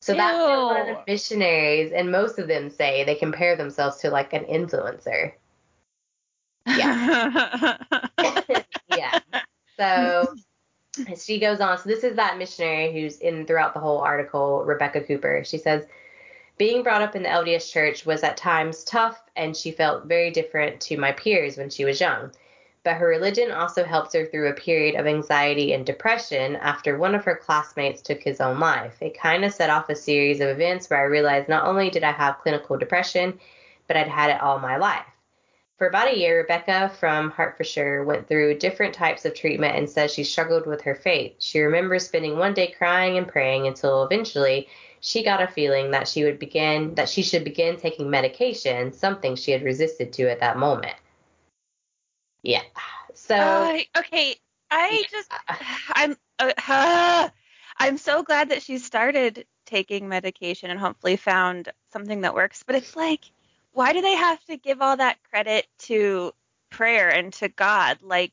[0.00, 0.18] So Ew.
[0.18, 4.32] that's one of the missionaries and most of them say they compare themselves to like
[4.32, 5.32] an influencer.
[6.66, 7.76] Yeah.
[8.88, 9.18] yeah.
[9.76, 10.34] So
[11.18, 11.78] she goes on.
[11.78, 15.42] So this is that missionary who's in throughout the whole article, Rebecca Cooper.
[15.44, 15.84] She says,
[16.56, 20.30] being brought up in the LDS church was at times tough, and she felt very
[20.30, 22.30] different to my peers when she was young.
[22.86, 27.16] But her religion also helps her through a period of anxiety and depression after one
[27.16, 29.02] of her classmates took his own life.
[29.02, 32.04] It kind of set off a series of events where I realized not only did
[32.04, 33.40] I have clinical depression,
[33.88, 35.04] but I'd had it all my life.
[35.78, 40.14] For about a year, Rebecca from Hertfordshire went through different types of treatment and says
[40.14, 41.34] she struggled with her faith.
[41.40, 44.68] She remembers spending one day crying and praying until eventually
[45.00, 49.34] she got a feeling that she would begin that she should begin taking medication, something
[49.34, 50.94] she had resisted to at that moment.
[52.46, 52.62] Yeah.
[53.14, 54.36] So uh, okay,
[54.70, 55.30] I just
[55.90, 57.28] I'm uh,
[57.78, 62.76] I'm so glad that she started taking medication and hopefully found something that works, but
[62.76, 63.24] it's like
[63.72, 66.32] why do they have to give all that credit to
[66.70, 67.98] prayer and to God?
[68.00, 68.32] Like,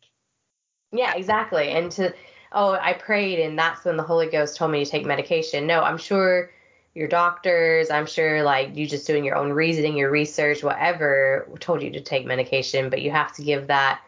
[0.94, 1.70] yeah, exactly.
[1.70, 2.14] And to,
[2.54, 5.68] oh, I prayed and that's when the Holy Ghost told me to take medication.
[5.68, 6.52] No, I'm sure
[6.96, 11.82] your doctors, I'm sure like you just doing your own reasoning, your research, whatever told
[11.82, 14.02] you to take medication, but you have to give that,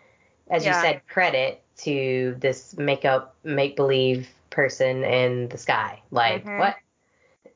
[0.49, 0.75] as yeah.
[0.75, 6.01] you said, credit to this make up, make believe person in the sky.
[6.11, 6.59] Like, mm-hmm.
[6.59, 6.75] what?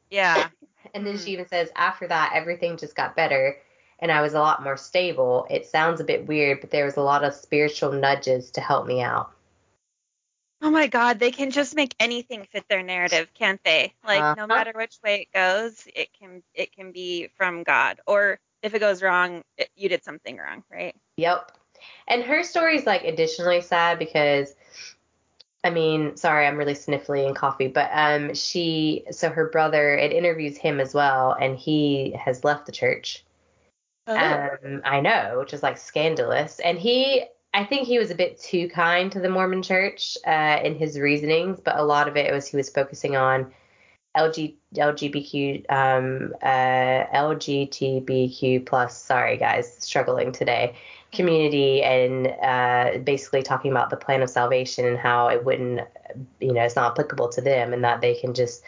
[0.10, 0.48] Yeah.
[0.94, 1.24] and then mm-hmm.
[1.24, 3.58] she even says, after that, everything just got better
[4.00, 5.46] and I was a lot more stable.
[5.50, 8.88] It sounds a bit weird, but there was a lot of spiritual nudges to help
[8.88, 9.32] me out.
[10.62, 13.94] Oh my God, they can just make anything fit their narrative, can't they?
[14.06, 14.36] Like uh-huh.
[14.38, 18.00] no matter which way it goes, it can it can be from God.
[18.06, 20.96] Or if it goes wrong, it, you did something wrong, right?
[21.18, 21.52] Yep.
[22.08, 24.54] And her story is like additionally sad because
[25.64, 30.12] I mean, sorry, I'm really sniffly and coffee, but um she so her brother it
[30.12, 33.24] interviews him as well and he has left the church
[34.10, 34.16] Oh.
[34.16, 36.60] Um, I know, which is like scandalous.
[36.60, 40.60] And he, I think he was a bit too kind to the Mormon Church uh,
[40.64, 43.52] in his reasonings, but a lot of it was he was focusing on
[44.16, 49.02] LG, LGBTQ, um, uh, LGBTQ plus.
[49.02, 50.76] Sorry, guys, struggling today.
[51.12, 55.82] Community and uh, basically talking about the plan of salvation and how it wouldn't,
[56.40, 58.64] you know, it's not applicable to them and that they can just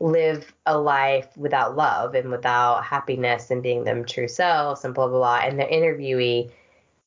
[0.00, 5.08] live a life without love and without happiness and being them true selves and blah
[5.08, 5.40] blah blah.
[5.46, 6.50] And the interviewee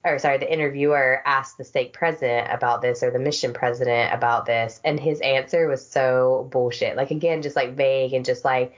[0.04, 4.46] or sorry, the interviewer asked the stake president about this or the mission president about
[4.46, 6.96] this, and his answer was so bullshit.
[6.98, 8.74] Like again, just like vague and just like,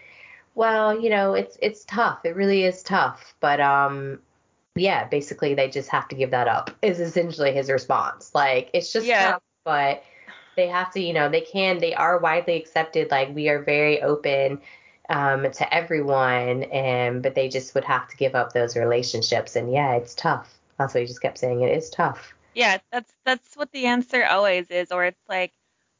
[0.56, 2.26] well, you know, it's it's tough.
[2.26, 3.36] It really is tough.
[3.40, 4.20] But um
[4.76, 8.32] yeah, basically they just have to give that up is essentially his response.
[8.34, 9.34] Like it's just yeah.
[9.34, 10.04] tough, but
[10.56, 13.12] they have to, you know, they can, they are widely accepted.
[13.12, 14.62] Like we are very open
[15.10, 19.56] um, to everyone, and but they just would have to give up those relationships.
[19.56, 20.60] And yeah, it's tough.
[20.78, 21.62] That's what he just kept saying.
[21.62, 22.34] It is tough.
[22.56, 25.52] Yeah, that's that's what the answer always is, or it's like,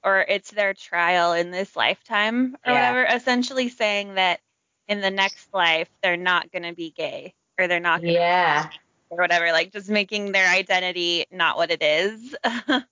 [0.04, 2.92] or it's their trial in this lifetime or yeah.
[2.92, 3.16] whatever.
[3.16, 4.40] Essentially saying that
[4.88, 8.20] in the next life they're not going to be gay or they're not going to
[8.20, 8.70] yeah
[9.10, 9.52] or whatever.
[9.52, 12.36] Like just making their identity not what it is.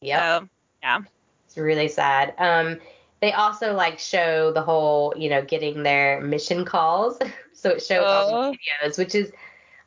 [0.00, 0.40] yeah.
[0.40, 0.48] So
[0.82, 1.00] yeah.
[1.46, 2.34] It's really sad.
[2.38, 2.78] Um,
[3.20, 7.18] they also like show the whole, you know, getting their mission calls.
[7.52, 8.34] so it shows oh.
[8.34, 9.32] all the videos, which is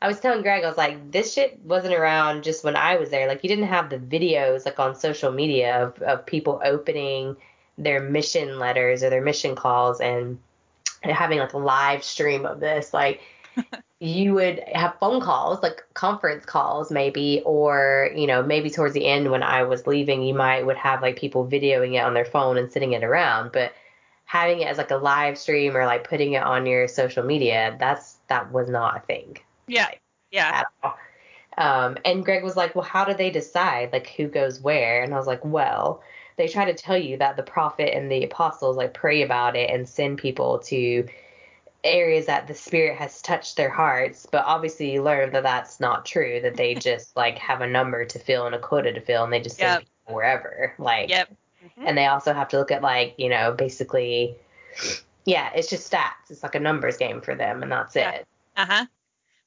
[0.04, 3.08] I was telling Greg, I was like, this shit wasn't around just when I was
[3.08, 3.26] there.
[3.26, 7.38] Like you didn't have the videos like on social media of, of people opening
[7.78, 10.38] their mission letters or their mission calls and
[11.00, 12.92] having like a live stream of this.
[12.92, 13.22] Like
[13.98, 19.06] you would have phone calls, like conference calls maybe, or, you know, maybe towards the
[19.06, 22.26] end when I was leaving, you might would have like people videoing it on their
[22.26, 23.52] phone and sitting it around.
[23.52, 23.72] But
[24.26, 27.74] having it as like a live stream or like putting it on your social media,
[27.80, 29.38] that's that was not a thing.
[29.66, 29.90] Yeah.
[30.30, 30.62] Yeah.
[31.56, 35.02] Um, and Greg was like, well, how do they decide like who goes where?
[35.02, 36.02] And I was like, well,
[36.36, 39.70] they try to tell you that the prophet and the apostles like pray about it
[39.70, 41.06] and send people to
[41.84, 46.06] areas that the spirit has touched their hearts but obviously you learn that that's not
[46.06, 49.24] true that they just like have a number to fill and a quota to fill
[49.24, 49.78] and they just yep.
[49.78, 51.30] send people wherever like yep
[51.62, 51.86] mm-hmm.
[51.86, 54.34] and they also have to look at like you know basically
[55.26, 58.12] yeah it's just stats it's like a numbers game for them and that's yeah.
[58.12, 58.86] it uh-huh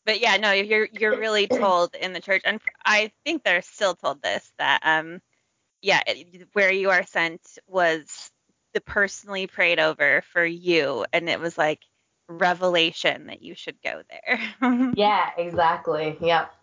[0.07, 3.93] but yeah no you're you're really told in the church and i think they're still
[3.93, 5.21] told this that um
[5.83, 6.01] yeah
[6.53, 8.31] where you are sent was
[8.73, 11.81] the personally prayed over for you and it was like
[12.29, 14.91] revelation that you should go there.
[14.95, 16.17] yeah, exactly.
[16.21, 16.53] Yep.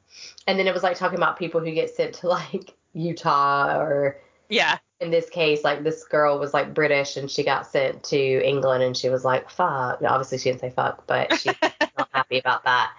[0.46, 4.20] And then it was like talking about people who get sent to like Utah or
[4.48, 4.78] yeah.
[5.00, 8.82] In this case, like this girl was like British and she got sent to England
[8.82, 10.00] and she was like, fuck.
[10.02, 11.54] Obviously, she didn't say fuck, but she's
[11.98, 12.92] not happy about that.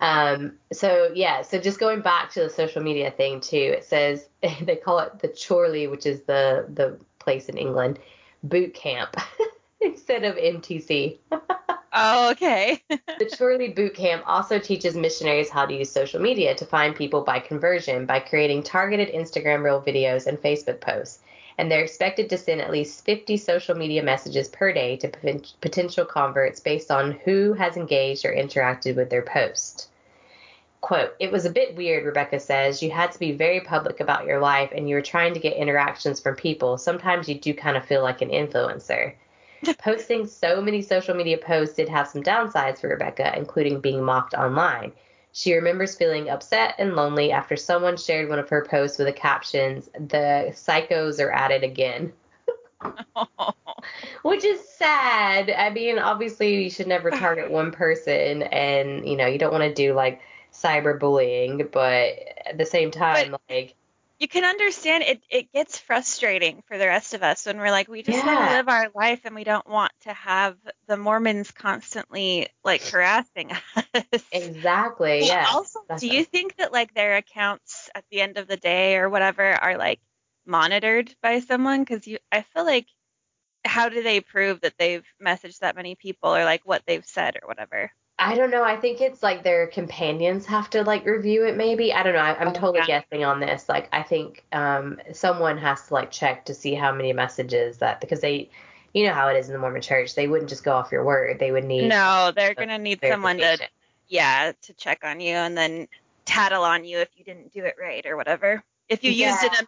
[0.00, 4.28] Um, so yeah, so just going back to the social media thing too, it says
[4.62, 7.98] they call it the Chorley, which is the the place in England,
[8.42, 9.16] boot camp
[9.80, 11.18] instead of MTC.
[11.92, 12.82] oh, okay.
[12.88, 17.22] the Chorley boot camp also teaches missionaries how to use social media to find people
[17.22, 21.20] by conversion by creating targeted Instagram reel videos and Facebook posts
[21.58, 25.08] and they're expected to send at least 50 social media messages per day to
[25.60, 29.88] potential converts based on who has engaged or interacted with their post.
[30.80, 32.80] Quote, it was a bit weird, Rebecca says.
[32.80, 35.56] You had to be very public about your life and you were trying to get
[35.56, 36.78] interactions from people.
[36.78, 39.14] Sometimes you do kind of feel like an influencer.
[39.78, 44.34] Posting so many social media posts did have some downsides for Rebecca, including being mocked
[44.34, 44.92] online.
[45.38, 49.12] She remembers feeling upset and lonely after someone shared one of her posts with the
[49.12, 52.12] captions, The psychos are at it again.
[54.22, 55.48] Which is sad.
[55.48, 59.62] I mean, obviously, you should never target one person, and, you know, you don't want
[59.62, 60.20] to do like
[60.52, 63.76] cyberbullying, but at the same time, but, like,
[64.18, 67.88] you can understand it it gets frustrating for the rest of us when we're like
[67.88, 68.34] we just yeah.
[68.34, 72.82] want to live our life and we don't want to have the mormons constantly like
[72.82, 73.52] harassing
[73.94, 74.24] us.
[74.32, 78.56] Exactly yeah also do you think that like their accounts at the end of the
[78.56, 80.00] day or whatever are like
[80.46, 81.80] monitored by someone?
[81.80, 82.86] Because you i feel like
[83.64, 87.36] how do they prove that they've messaged that many people or like what they've said
[87.42, 88.64] or whatever I don't know.
[88.64, 91.56] I think it's like their companions have to like review it.
[91.56, 92.20] Maybe I don't know.
[92.20, 93.00] I, am oh, totally yeah.
[93.00, 93.68] guessing on this.
[93.68, 98.00] Like I think um, someone has to like check to see how many messages that
[98.00, 98.50] because they,
[98.92, 100.16] you know how it is in the Mormon Church.
[100.16, 101.38] They wouldn't just go off your word.
[101.38, 101.88] They would need.
[101.88, 103.58] No, they're gonna need someone to,
[104.08, 105.86] yeah, to check on you and then
[106.24, 108.64] tattle on you if you didn't do it right or whatever.
[108.88, 109.40] If you yeah.
[109.40, 109.66] used an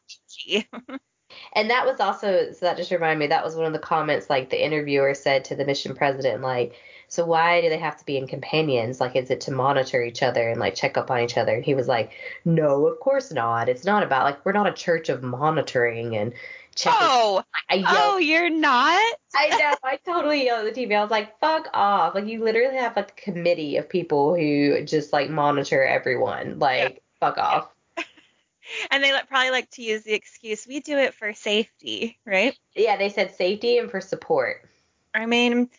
[0.88, 0.98] MPG.
[1.54, 4.28] and that was also so that just reminded me that was one of the comments
[4.28, 6.74] like the interviewer said to the mission president like
[7.10, 9.00] so why do they have to be in companions?
[9.00, 11.52] Like, is it to monitor each other and like check up on each other?
[11.52, 12.12] And he was like,
[12.44, 13.68] no, of course not.
[13.68, 16.32] It's not about like we're not a church of monitoring and
[16.76, 17.00] checking.
[17.02, 19.02] Oh, oh, you're not.
[19.34, 19.74] I know.
[19.82, 20.96] I totally yelled at the TV.
[20.96, 22.14] I was like, fuck off.
[22.14, 26.60] Like, you literally have like a committee of people who just like monitor everyone.
[26.60, 26.98] Like, yeah.
[27.18, 27.68] fuck off.
[28.92, 32.56] and they probably like to use the excuse we do it for safety, right?
[32.76, 34.68] Yeah, they said safety and for support.
[35.12, 35.70] I mean,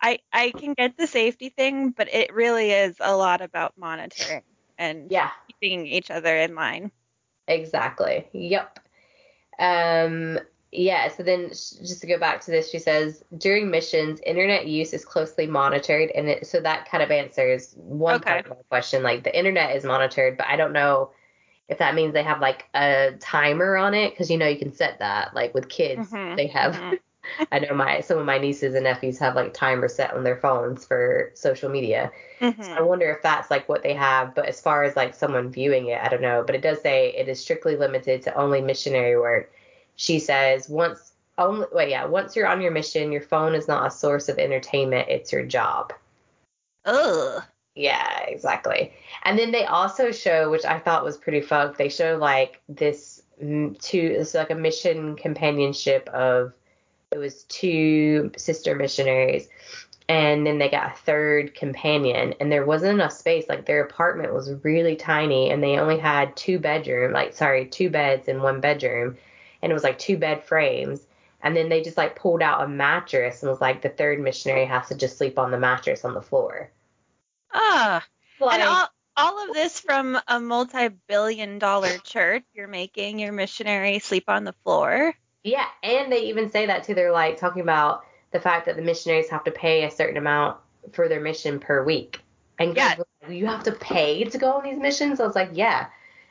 [0.00, 4.42] I I can get the safety thing, but it really is a lot about monitoring
[4.78, 5.30] and yeah.
[5.48, 6.90] keeping each other in line.
[7.48, 8.28] Exactly.
[8.32, 8.78] Yep.
[9.58, 10.38] Um
[10.74, 14.94] yeah, so then just to go back to this, she says during missions, internet use
[14.94, 18.30] is closely monitored, and it, so that kind of answers one okay.
[18.30, 19.02] part of my question.
[19.02, 21.10] Like the internet is monitored, but I don't know
[21.68, 24.72] if that means they have like a timer on it because you know you can
[24.72, 25.34] set that.
[25.34, 26.36] Like with kids, mm-hmm.
[26.36, 26.94] they have mm-hmm.
[27.50, 30.36] I know my some of my nieces and nephews have like timers set on their
[30.36, 32.10] phones for social media.
[32.40, 32.62] Mm-hmm.
[32.62, 34.34] So I wonder if that's like what they have.
[34.34, 36.42] But as far as like someone viewing it, I don't know.
[36.44, 39.52] But it does say it is strictly limited to only missionary work.
[39.96, 43.86] She says once only wait yeah once you're on your mission, your phone is not
[43.86, 45.08] a source of entertainment.
[45.08, 45.92] It's your job.
[46.84, 47.42] Ugh.
[47.74, 48.92] Yeah, exactly.
[49.22, 51.78] And then they also show, which I thought was pretty fucked.
[51.78, 56.52] They show like this two, it's like a mission companionship of
[57.12, 59.48] it was two sister missionaries
[60.08, 63.48] and then they got a third companion and there wasn't enough space.
[63.48, 67.90] Like their apartment was really tiny and they only had two bedroom like sorry two
[67.90, 69.16] beds in one bedroom
[69.62, 71.06] and it was like two bed frames.
[71.44, 74.64] And then they just like pulled out a mattress and was like the third missionary
[74.64, 76.70] has to just sleep on the mattress on the floor.
[77.52, 78.04] Ah
[78.40, 82.44] like, and all, all of this from a multi-billion dollar church.
[82.54, 85.14] You're making your missionary sleep on the floor
[85.82, 86.94] and they even say that too.
[86.94, 90.56] They're like talking about the fact that the missionaries have to pay a certain amount
[90.92, 92.20] for their mission per week.
[92.58, 92.96] And yeah.
[93.28, 95.20] you have to pay to go on these missions?
[95.20, 95.88] I was like, yeah.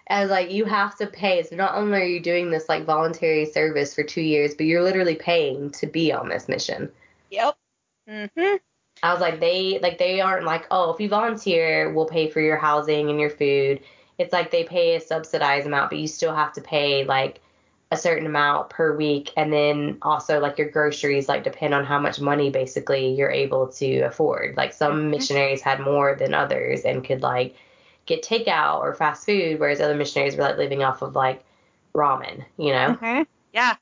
[0.09, 1.43] I was like, you have to pay.
[1.43, 4.83] So not only are you doing this like voluntary service for two years, but you're
[4.83, 6.91] literally paying to be on this mission.
[7.29, 7.57] Yep.
[8.09, 8.59] Mhm.
[9.03, 12.41] I was like, they like they aren't like, oh, if you volunteer, we'll pay for
[12.41, 13.81] your housing and your food.
[14.17, 17.41] It's like they pay a subsidized amount, but you still have to pay like
[17.91, 19.31] a certain amount per week.
[19.35, 23.67] And then also like your groceries like depend on how much money basically you're able
[23.73, 24.55] to afford.
[24.55, 27.55] Like some missionaries had more than others and could like
[28.05, 31.43] get takeout or fast food whereas other missionaries were like living off of like
[31.93, 32.97] ramen you know?
[32.99, 33.23] Mm-hmm.
[33.53, 33.75] yeah.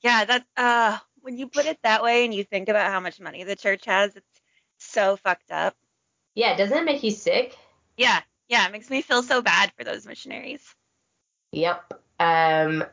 [0.00, 3.20] Yeah that uh when you put it that way and you think about how much
[3.20, 4.40] money the church has it's
[4.78, 5.74] so fucked up.
[6.36, 7.58] Yeah doesn't it make you sick?
[7.96, 8.20] Yeah.
[8.48, 10.62] Yeah it makes me feel so bad for those missionaries.
[11.50, 11.94] Yep.
[12.20, 12.84] Um,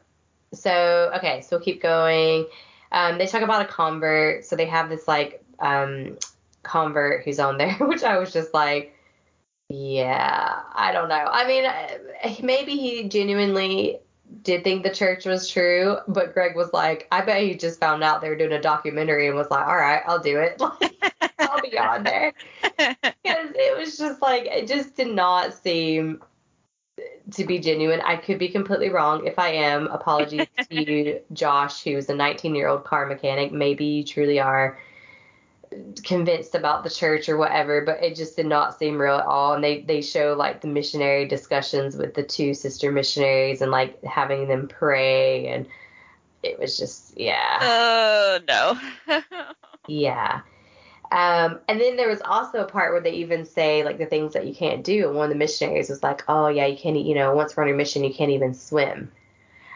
[0.55, 2.45] so okay, so we'll keep going.
[2.91, 4.45] Um, they talk about a convert.
[4.45, 6.17] So they have this like um,
[6.63, 8.93] convert who's on there, which I was just like,
[9.69, 11.15] yeah, I don't know.
[11.15, 13.99] I mean, uh, maybe he genuinely
[14.43, 18.03] did think the church was true, but Greg was like, I bet he just found
[18.03, 20.61] out they were doing a documentary and was like, all right, I'll do it.
[21.39, 22.33] I'll be on there.
[22.77, 26.21] Because it was just like, it just did not seem
[27.31, 28.01] to be genuine.
[28.01, 29.25] I could be completely wrong.
[29.25, 33.51] If I am, apologies to you, Josh, who's a 19 year old car mechanic.
[33.51, 34.77] Maybe you truly are
[36.03, 39.53] convinced about the church or whatever, but it just did not seem real at all.
[39.53, 44.01] And they they show like the missionary discussions with the two sister missionaries and like
[44.03, 45.65] having them pray and
[46.43, 47.57] it was just yeah.
[47.61, 48.79] Oh no.
[49.87, 50.41] yeah.
[51.15, 54.33] Um, and then there was also a part where they even say like the things
[54.33, 55.07] that you can't do.
[55.07, 56.97] And one of the missionaries was like, "Oh yeah, you can't.
[56.97, 59.09] You know, once we're on your mission, you can't even swim."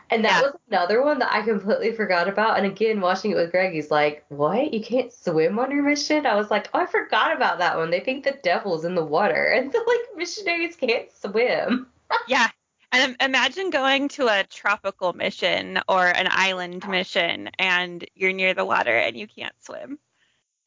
[0.09, 0.41] And that yeah.
[0.41, 2.57] was another one that I completely forgot about.
[2.57, 4.73] And again, watching it with Greg, he's like, "What?
[4.73, 7.89] You can't swim on your mission?" I was like, "Oh, I forgot about that one.
[7.89, 11.87] They think the devil's in the water, and so like missionaries can't swim."
[12.27, 12.49] yeah.
[12.91, 18.65] And imagine going to a tropical mission or an island mission, and you're near the
[18.65, 19.99] water and you can't swim.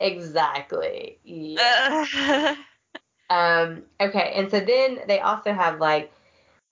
[0.02, 1.18] Exactly.
[1.24, 2.56] Yeah.
[3.30, 3.82] um.
[4.00, 4.32] Okay.
[4.34, 6.12] And so then they also have like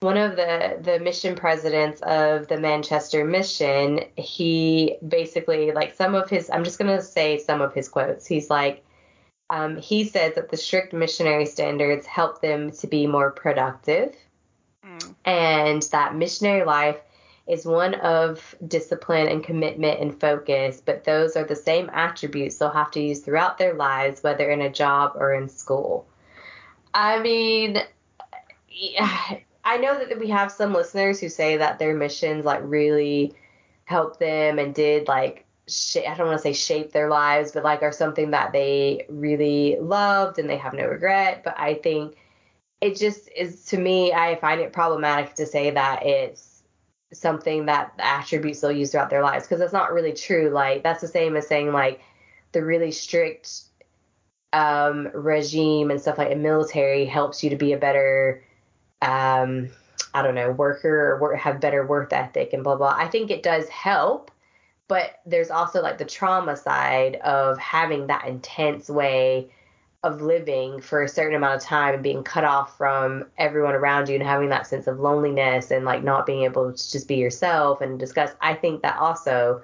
[0.01, 6.29] one of the the mission presidents of the Manchester mission, he basically like some of
[6.29, 8.25] his I'm just gonna say some of his quotes.
[8.25, 8.83] He's like,
[9.49, 14.15] um, he says that the strict missionary standards help them to be more productive,
[14.83, 15.15] mm.
[15.23, 16.97] and that missionary life
[17.51, 22.69] is one of discipline and commitment and focus, but those are the same attributes they'll
[22.69, 26.07] have to use throughout their lives, whether in a job or in school.
[26.93, 27.77] I mean,
[29.63, 33.33] I know that we have some listeners who say that their missions like really
[33.83, 37.83] helped them and did like I don't want to say shape their lives, but like
[37.83, 41.43] are something that they really loved and they have no regret.
[41.43, 42.15] But I think
[42.79, 46.50] it just is to me, I find it problematic to say that it's
[47.13, 50.49] something that the attributes they'll use throughout their lives because that's not really true.
[50.49, 52.01] Like that's the same as saying like
[52.51, 53.61] the really strict
[54.53, 58.43] um, regime and stuff like a military helps you to be a better
[59.01, 59.69] um,
[60.13, 62.93] I don't know, worker or work, have better work ethic and blah, blah.
[62.95, 64.31] I think it does help,
[64.87, 69.51] but there's also like the trauma side of having that intense way
[70.03, 74.09] of living for a certain amount of time and being cut off from everyone around
[74.09, 77.15] you and having that sense of loneliness and like not being able to just be
[77.15, 78.31] yourself and discuss.
[78.41, 79.61] I think that also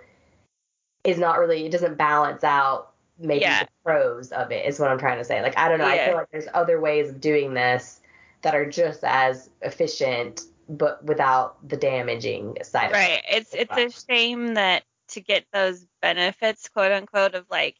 [1.04, 3.64] is not really, it doesn't balance out maybe yeah.
[3.64, 5.42] the pros of it, is what I'm trying to say.
[5.42, 5.88] Like, I don't know.
[5.88, 6.04] Yeah.
[6.04, 8.02] I feel like there's other ways of doing this
[8.44, 14.56] that are just as efficient but without the damaging side right it's it's a shame
[14.56, 17.78] that to get those benefits quote unquote of like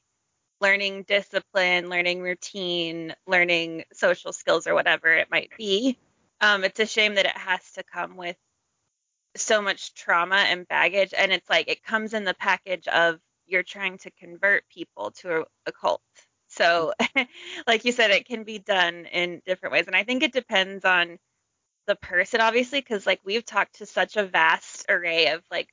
[0.62, 5.98] learning discipline learning routine learning social skills or whatever it might be
[6.42, 8.36] um, it's a shame that it has to come with
[9.36, 13.64] so much trauma and baggage and it's like it comes in the package of you're
[13.64, 16.02] trying to convert people to a, a cult
[16.48, 16.94] so,
[17.68, 19.88] like you said, it can be done in different ways.
[19.88, 21.18] And I think it depends on
[21.86, 25.70] the person, obviously, because like we've talked to such a vast array of like,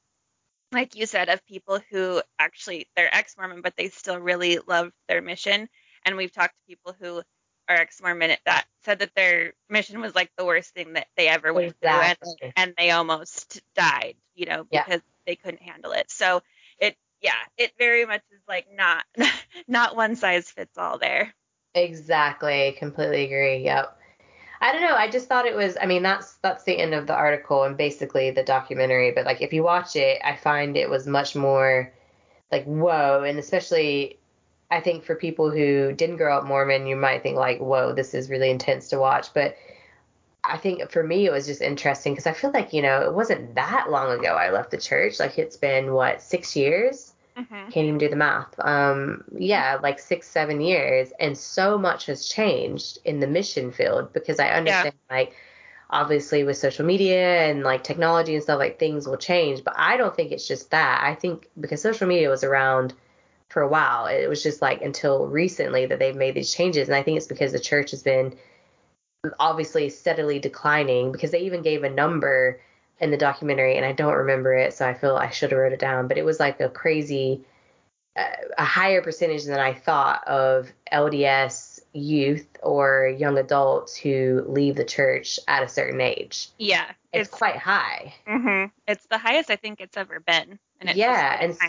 [0.75, 4.93] like you said, of people who actually they're ex Mormon, but they still really love
[5.09, 5.68] their mission.
[6.05, 7.22] And we've talked to people who
[7.68, 11.29] are ex Mormon that said that their mission was like the worst thing that they
[11.29, 12.35] ever went exactly.
[12.41, 14.99] through, and, and, they almost died, you know, because yeah.
[15.27, 16.11] they couldn't handle it.
[16.11, 16.43] So
[16.79, 19.05] it, yeah, it very much is like not
[19.68, 21.35] not one size fits all there.
[21.75, 23.64] Exactly, completely agree.
[23.64, 23.99] Yep.
[24.64, 24.96] I don't know.
[24.96, 25.76] I just thought it was.
[25.78, 29.10] I mean, that's that's the end of the article and basically the documentary.
[29.10, 31.92] But like, if you watch it, I find it was much more
[32.50, 34.18] like whoa, and especially
[34.70, 38.14] I think for people who didn't grow up Mormon, you might think like, whoa, this
[38.14, 39.34] is really intense to watch.
[39.34, 39.54] But
[40.44, 43.12] I think for me, it was just interesting because I feel like you know it
[43.12, 45.20] wasn't that long ago I left the church.
[45.20, 47.70] Like it's been what six years Mm-hmm.
[47.70, 48.55] Can't even do the math.
[48.61, 54.12] Um, yeah, like six, seven years, and so much has changed in the mission field
[54.12, 55.16] because I understand yeah.
[55.16, 55.35] like
[55.91, 59.97] obviously with social media and like technology and stuff like things will change, but I
[59.97, 61.03] don't think it's just that.
[61.03, 62.95] I think because social media was around
[63.49, 66.97] for a while, it was just like until recently that they've made these changes, and
[66.97, 68.37] I think it's because the church has been
[69.41, 72.61] obviously steadily declining because they even gave a number
[73.05, 75.74] in the documentary, and I don't remember it, so I feel I should have wrote
[75.74, 76.09] it down.
[76.09, 77.42] But it was like a crazy,
[78.16, 78.24] uh,
[78.57, 84.84] a higher percentage than I thought of LDS youth or young adults who leave the
[84.84, 86.48] church at a certain age.
[86.59, 88.14] Yeah, it's, it's quite high.
[88.26, 88.70] Mm-hmm.
[88.88, 90.59] It's the highest I think it's ever been.
[90.80, 91.66] And yeah, and so,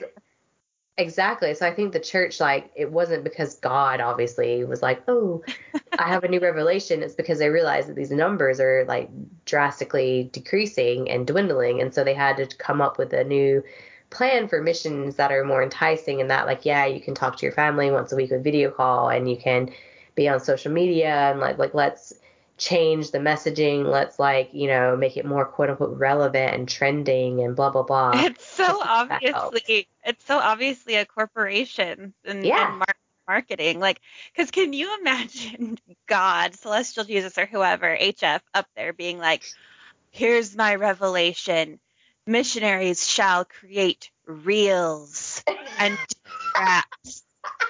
[0.97, 1.53] exactly.
[1.53, 5.43] So I think the church, like, it wasn't because God obviously was like, oh,
[5.99, 7.03] I have a new revelation.
[7.03, 9.09] It's because they realized that these numbers are like
[9.45, 13.63] drastically decreasing and dwindling, and so they had to come up with a new
[14.09, 17.45] plan for missions that are more enticing and that like yeah you can talk to
[17.45, 19.69] your family once a week with video call and you can
[20.13, 22.13] be on social media and like like let's
[22.58, 23.86] change the messaging.
[23.86, 27.84] Let's like you know make it more quote unquote relevant and trending and blah blah
[27.84, 28.12] blah.
[28.16, 32.70] It's so obviously it's so obviously a corporation and, yeah.
[32.70, 32.88] and mar-
[33.28, 33.80] marketing.
[33.80, 34.01] Like
[34.34, 35.78] because can you imagine
[36.08, 39.43] god celestial jesus or whoever hf up there being like
[40.16, 41.80] here's my revelation.
[42.26, 45.43] Missionaries shall create reels
[45.78, 45.97] and
[46.58, 47.24] raps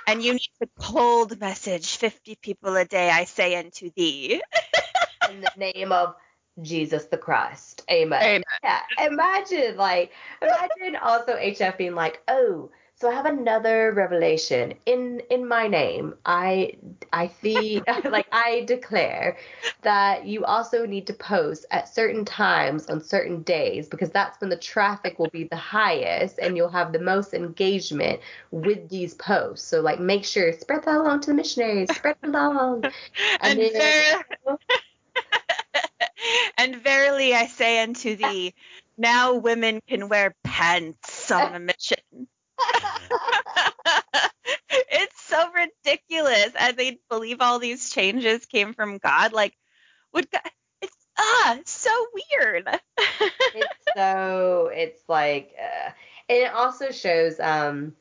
[0.08, 4.42] and you need to cold message 50 people a day, I say unto thee.
[5.30, 6.16] In the name of
[6.62, 7.84] Jesus the Christ.
[7.90, 8.22] Amen.
[8.22, 8.44] Amen.
[8.64, 8.82] Yeah.
[9.08, 15.48] Imagine, like, imagine also HF being like, oh, so I have another revelation in in
[15.48, 16.16] my name.
[16.26, 16.78] I
[17.12, 19.38] I see like I declare
[19.82, 24.50] that you also need to post at certain times on certain days because that's when
[24.50, 28.20] the traffic will be the highest and you'll have the most engagement
[28.52, 29.68] with these posts.
[29.68, 32.86] So like make sure spread that along to the missionaries, spread it along.
[33.42, 34.04] And, and then,
[34.46, 34.58] ver-
[36.58, 38.54] and verily I say unto thee,
[38.98, 41.75] now women can wear pants on a mission.
[44.70, 46.52] it's so ridiculous.
[46.58, 49.34] And they believe all these changes came from God.
[49.34, 49.54] Like,
[50.14, 50.42] would God,
[50.82, 52.68] it's ah so weird.
[52.98, 55.92] it's so it's like, uh,
[56.30, 57.96] and it also shows um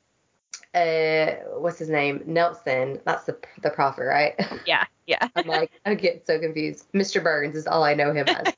[0.75, 1.27] uh
[1.59, 3.01] what's his name Nelson.
[3.05, 4.35] That's the the prophet, right?
[4.67, 5.29] Yeah, yeah.
[5.37, 6.91] I'm like I get so confused.
[6.93, 7.23] Mr.
[7.23, 8.55] Burns is all I know him as.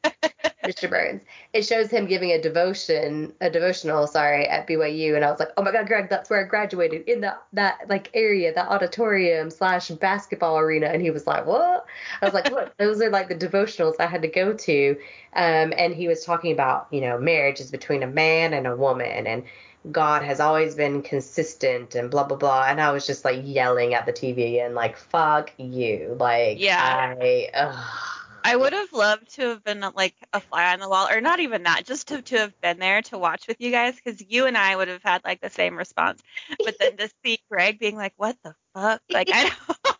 [0.66, 0.90] Mr.
[0.90, 1.22] Burns.
[1.52, 5.50] It shows him giving a devotion, a devotional, sorry, at BYU, and I was like,
[5.56, 9.50] oh my god, Greg, that's where I graduated in that that like area, that auditorium
[9.50, 11.86] slash basketball arena, and he was like, what?
[12.20, 14.90] I was like, look, those are like the devotionals I had to go to,
[15.34, 18.76] um, and he was talking about, you know, marriage is between a man and a
[18.76, 19.44] woman, and
[19.92, 22.66] God has always been consistent and blah blah blah.
[22.68, 26.16] And I was just like yelling at the TV and like, fuck you.
[26.18, 27.14] Like yeah.
[27.18, 28.26] I ugh.
[28.47, 31.40] I would have loved to have been like a fly on the wall, or not
[31.40, 34.47] even that, just to, to have been there to watch with you guys, because you
[34.47, 36.22] and I would have had like the same response.
[36.64, 39.99] But then to see Greg being like, "What the fuck?" Like, I don't,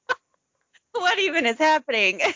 [0.93, 2.21] what even is happening?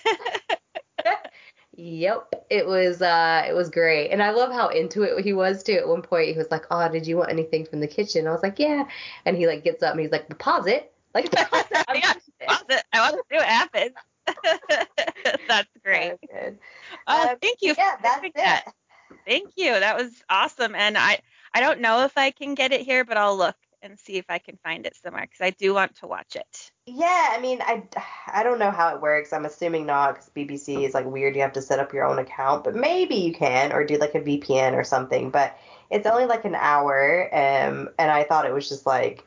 [1.77, 4.11] Yep, it was uh it was great.
[4.11, 5.75] And I love how into it he was too.
[5.75, 8.33] At one point he was like, "Oh, did you want anything from the kitchen?" I
[8.33, 8.85] was like, "Yeah."
[9.25, 11.87] And he like gets up and he's like, "Pause it." Like, pause it.
[11.95, 12.13] yeah,
[12.47, 12.83] pause it.
[12.93, 13.93] I want to see what happens.
[15.49, 16.17] that's great.
[16.33, 16.57] That's
[17.07, 17.75] uh, um, thank you.
[17.77, 18.35] Yeah, that's it.
[18.35, 18.73] That.
[19.27, 19.73] Thank you.
[19.73, 20.75] That was awesome.
[20.75, 21.21] And I
[21.55, 24.27] I don't know if I can get it here, but I'll look and see if
[24.29, 26.71] I can find it somewhere because I do want to watch it.
[26.87, 27.83] Yeah, I mean, I,
[28.27, 29.33] I don't know how it works.
[29.33, 31.35] I'm assuming not because BBC is like weird.
[31.35, 34.15] You have to set up your own account, but maybe you can or do like
[34.15, 35.31] a VPN or something.
[35.31, 35.57] But
[35.91, 39.27] it's only like an hour, um, and I thought it was just like,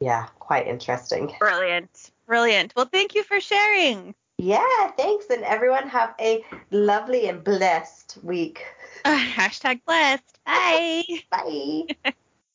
[0.00, 1.34] yeah, quite interesting.
[1.38, 2.72] Brilliant, brilliant.
[2.74, 4.14] Well, thank you for sharing.
[4.40, 8.64] Yeah, thanks, and everyone have a lovely and blessed week.
[9.04, 10.38] Uh, hashtag blessed.
[10.46, 11.04] Bye.
[11.30, 12.12] Bye.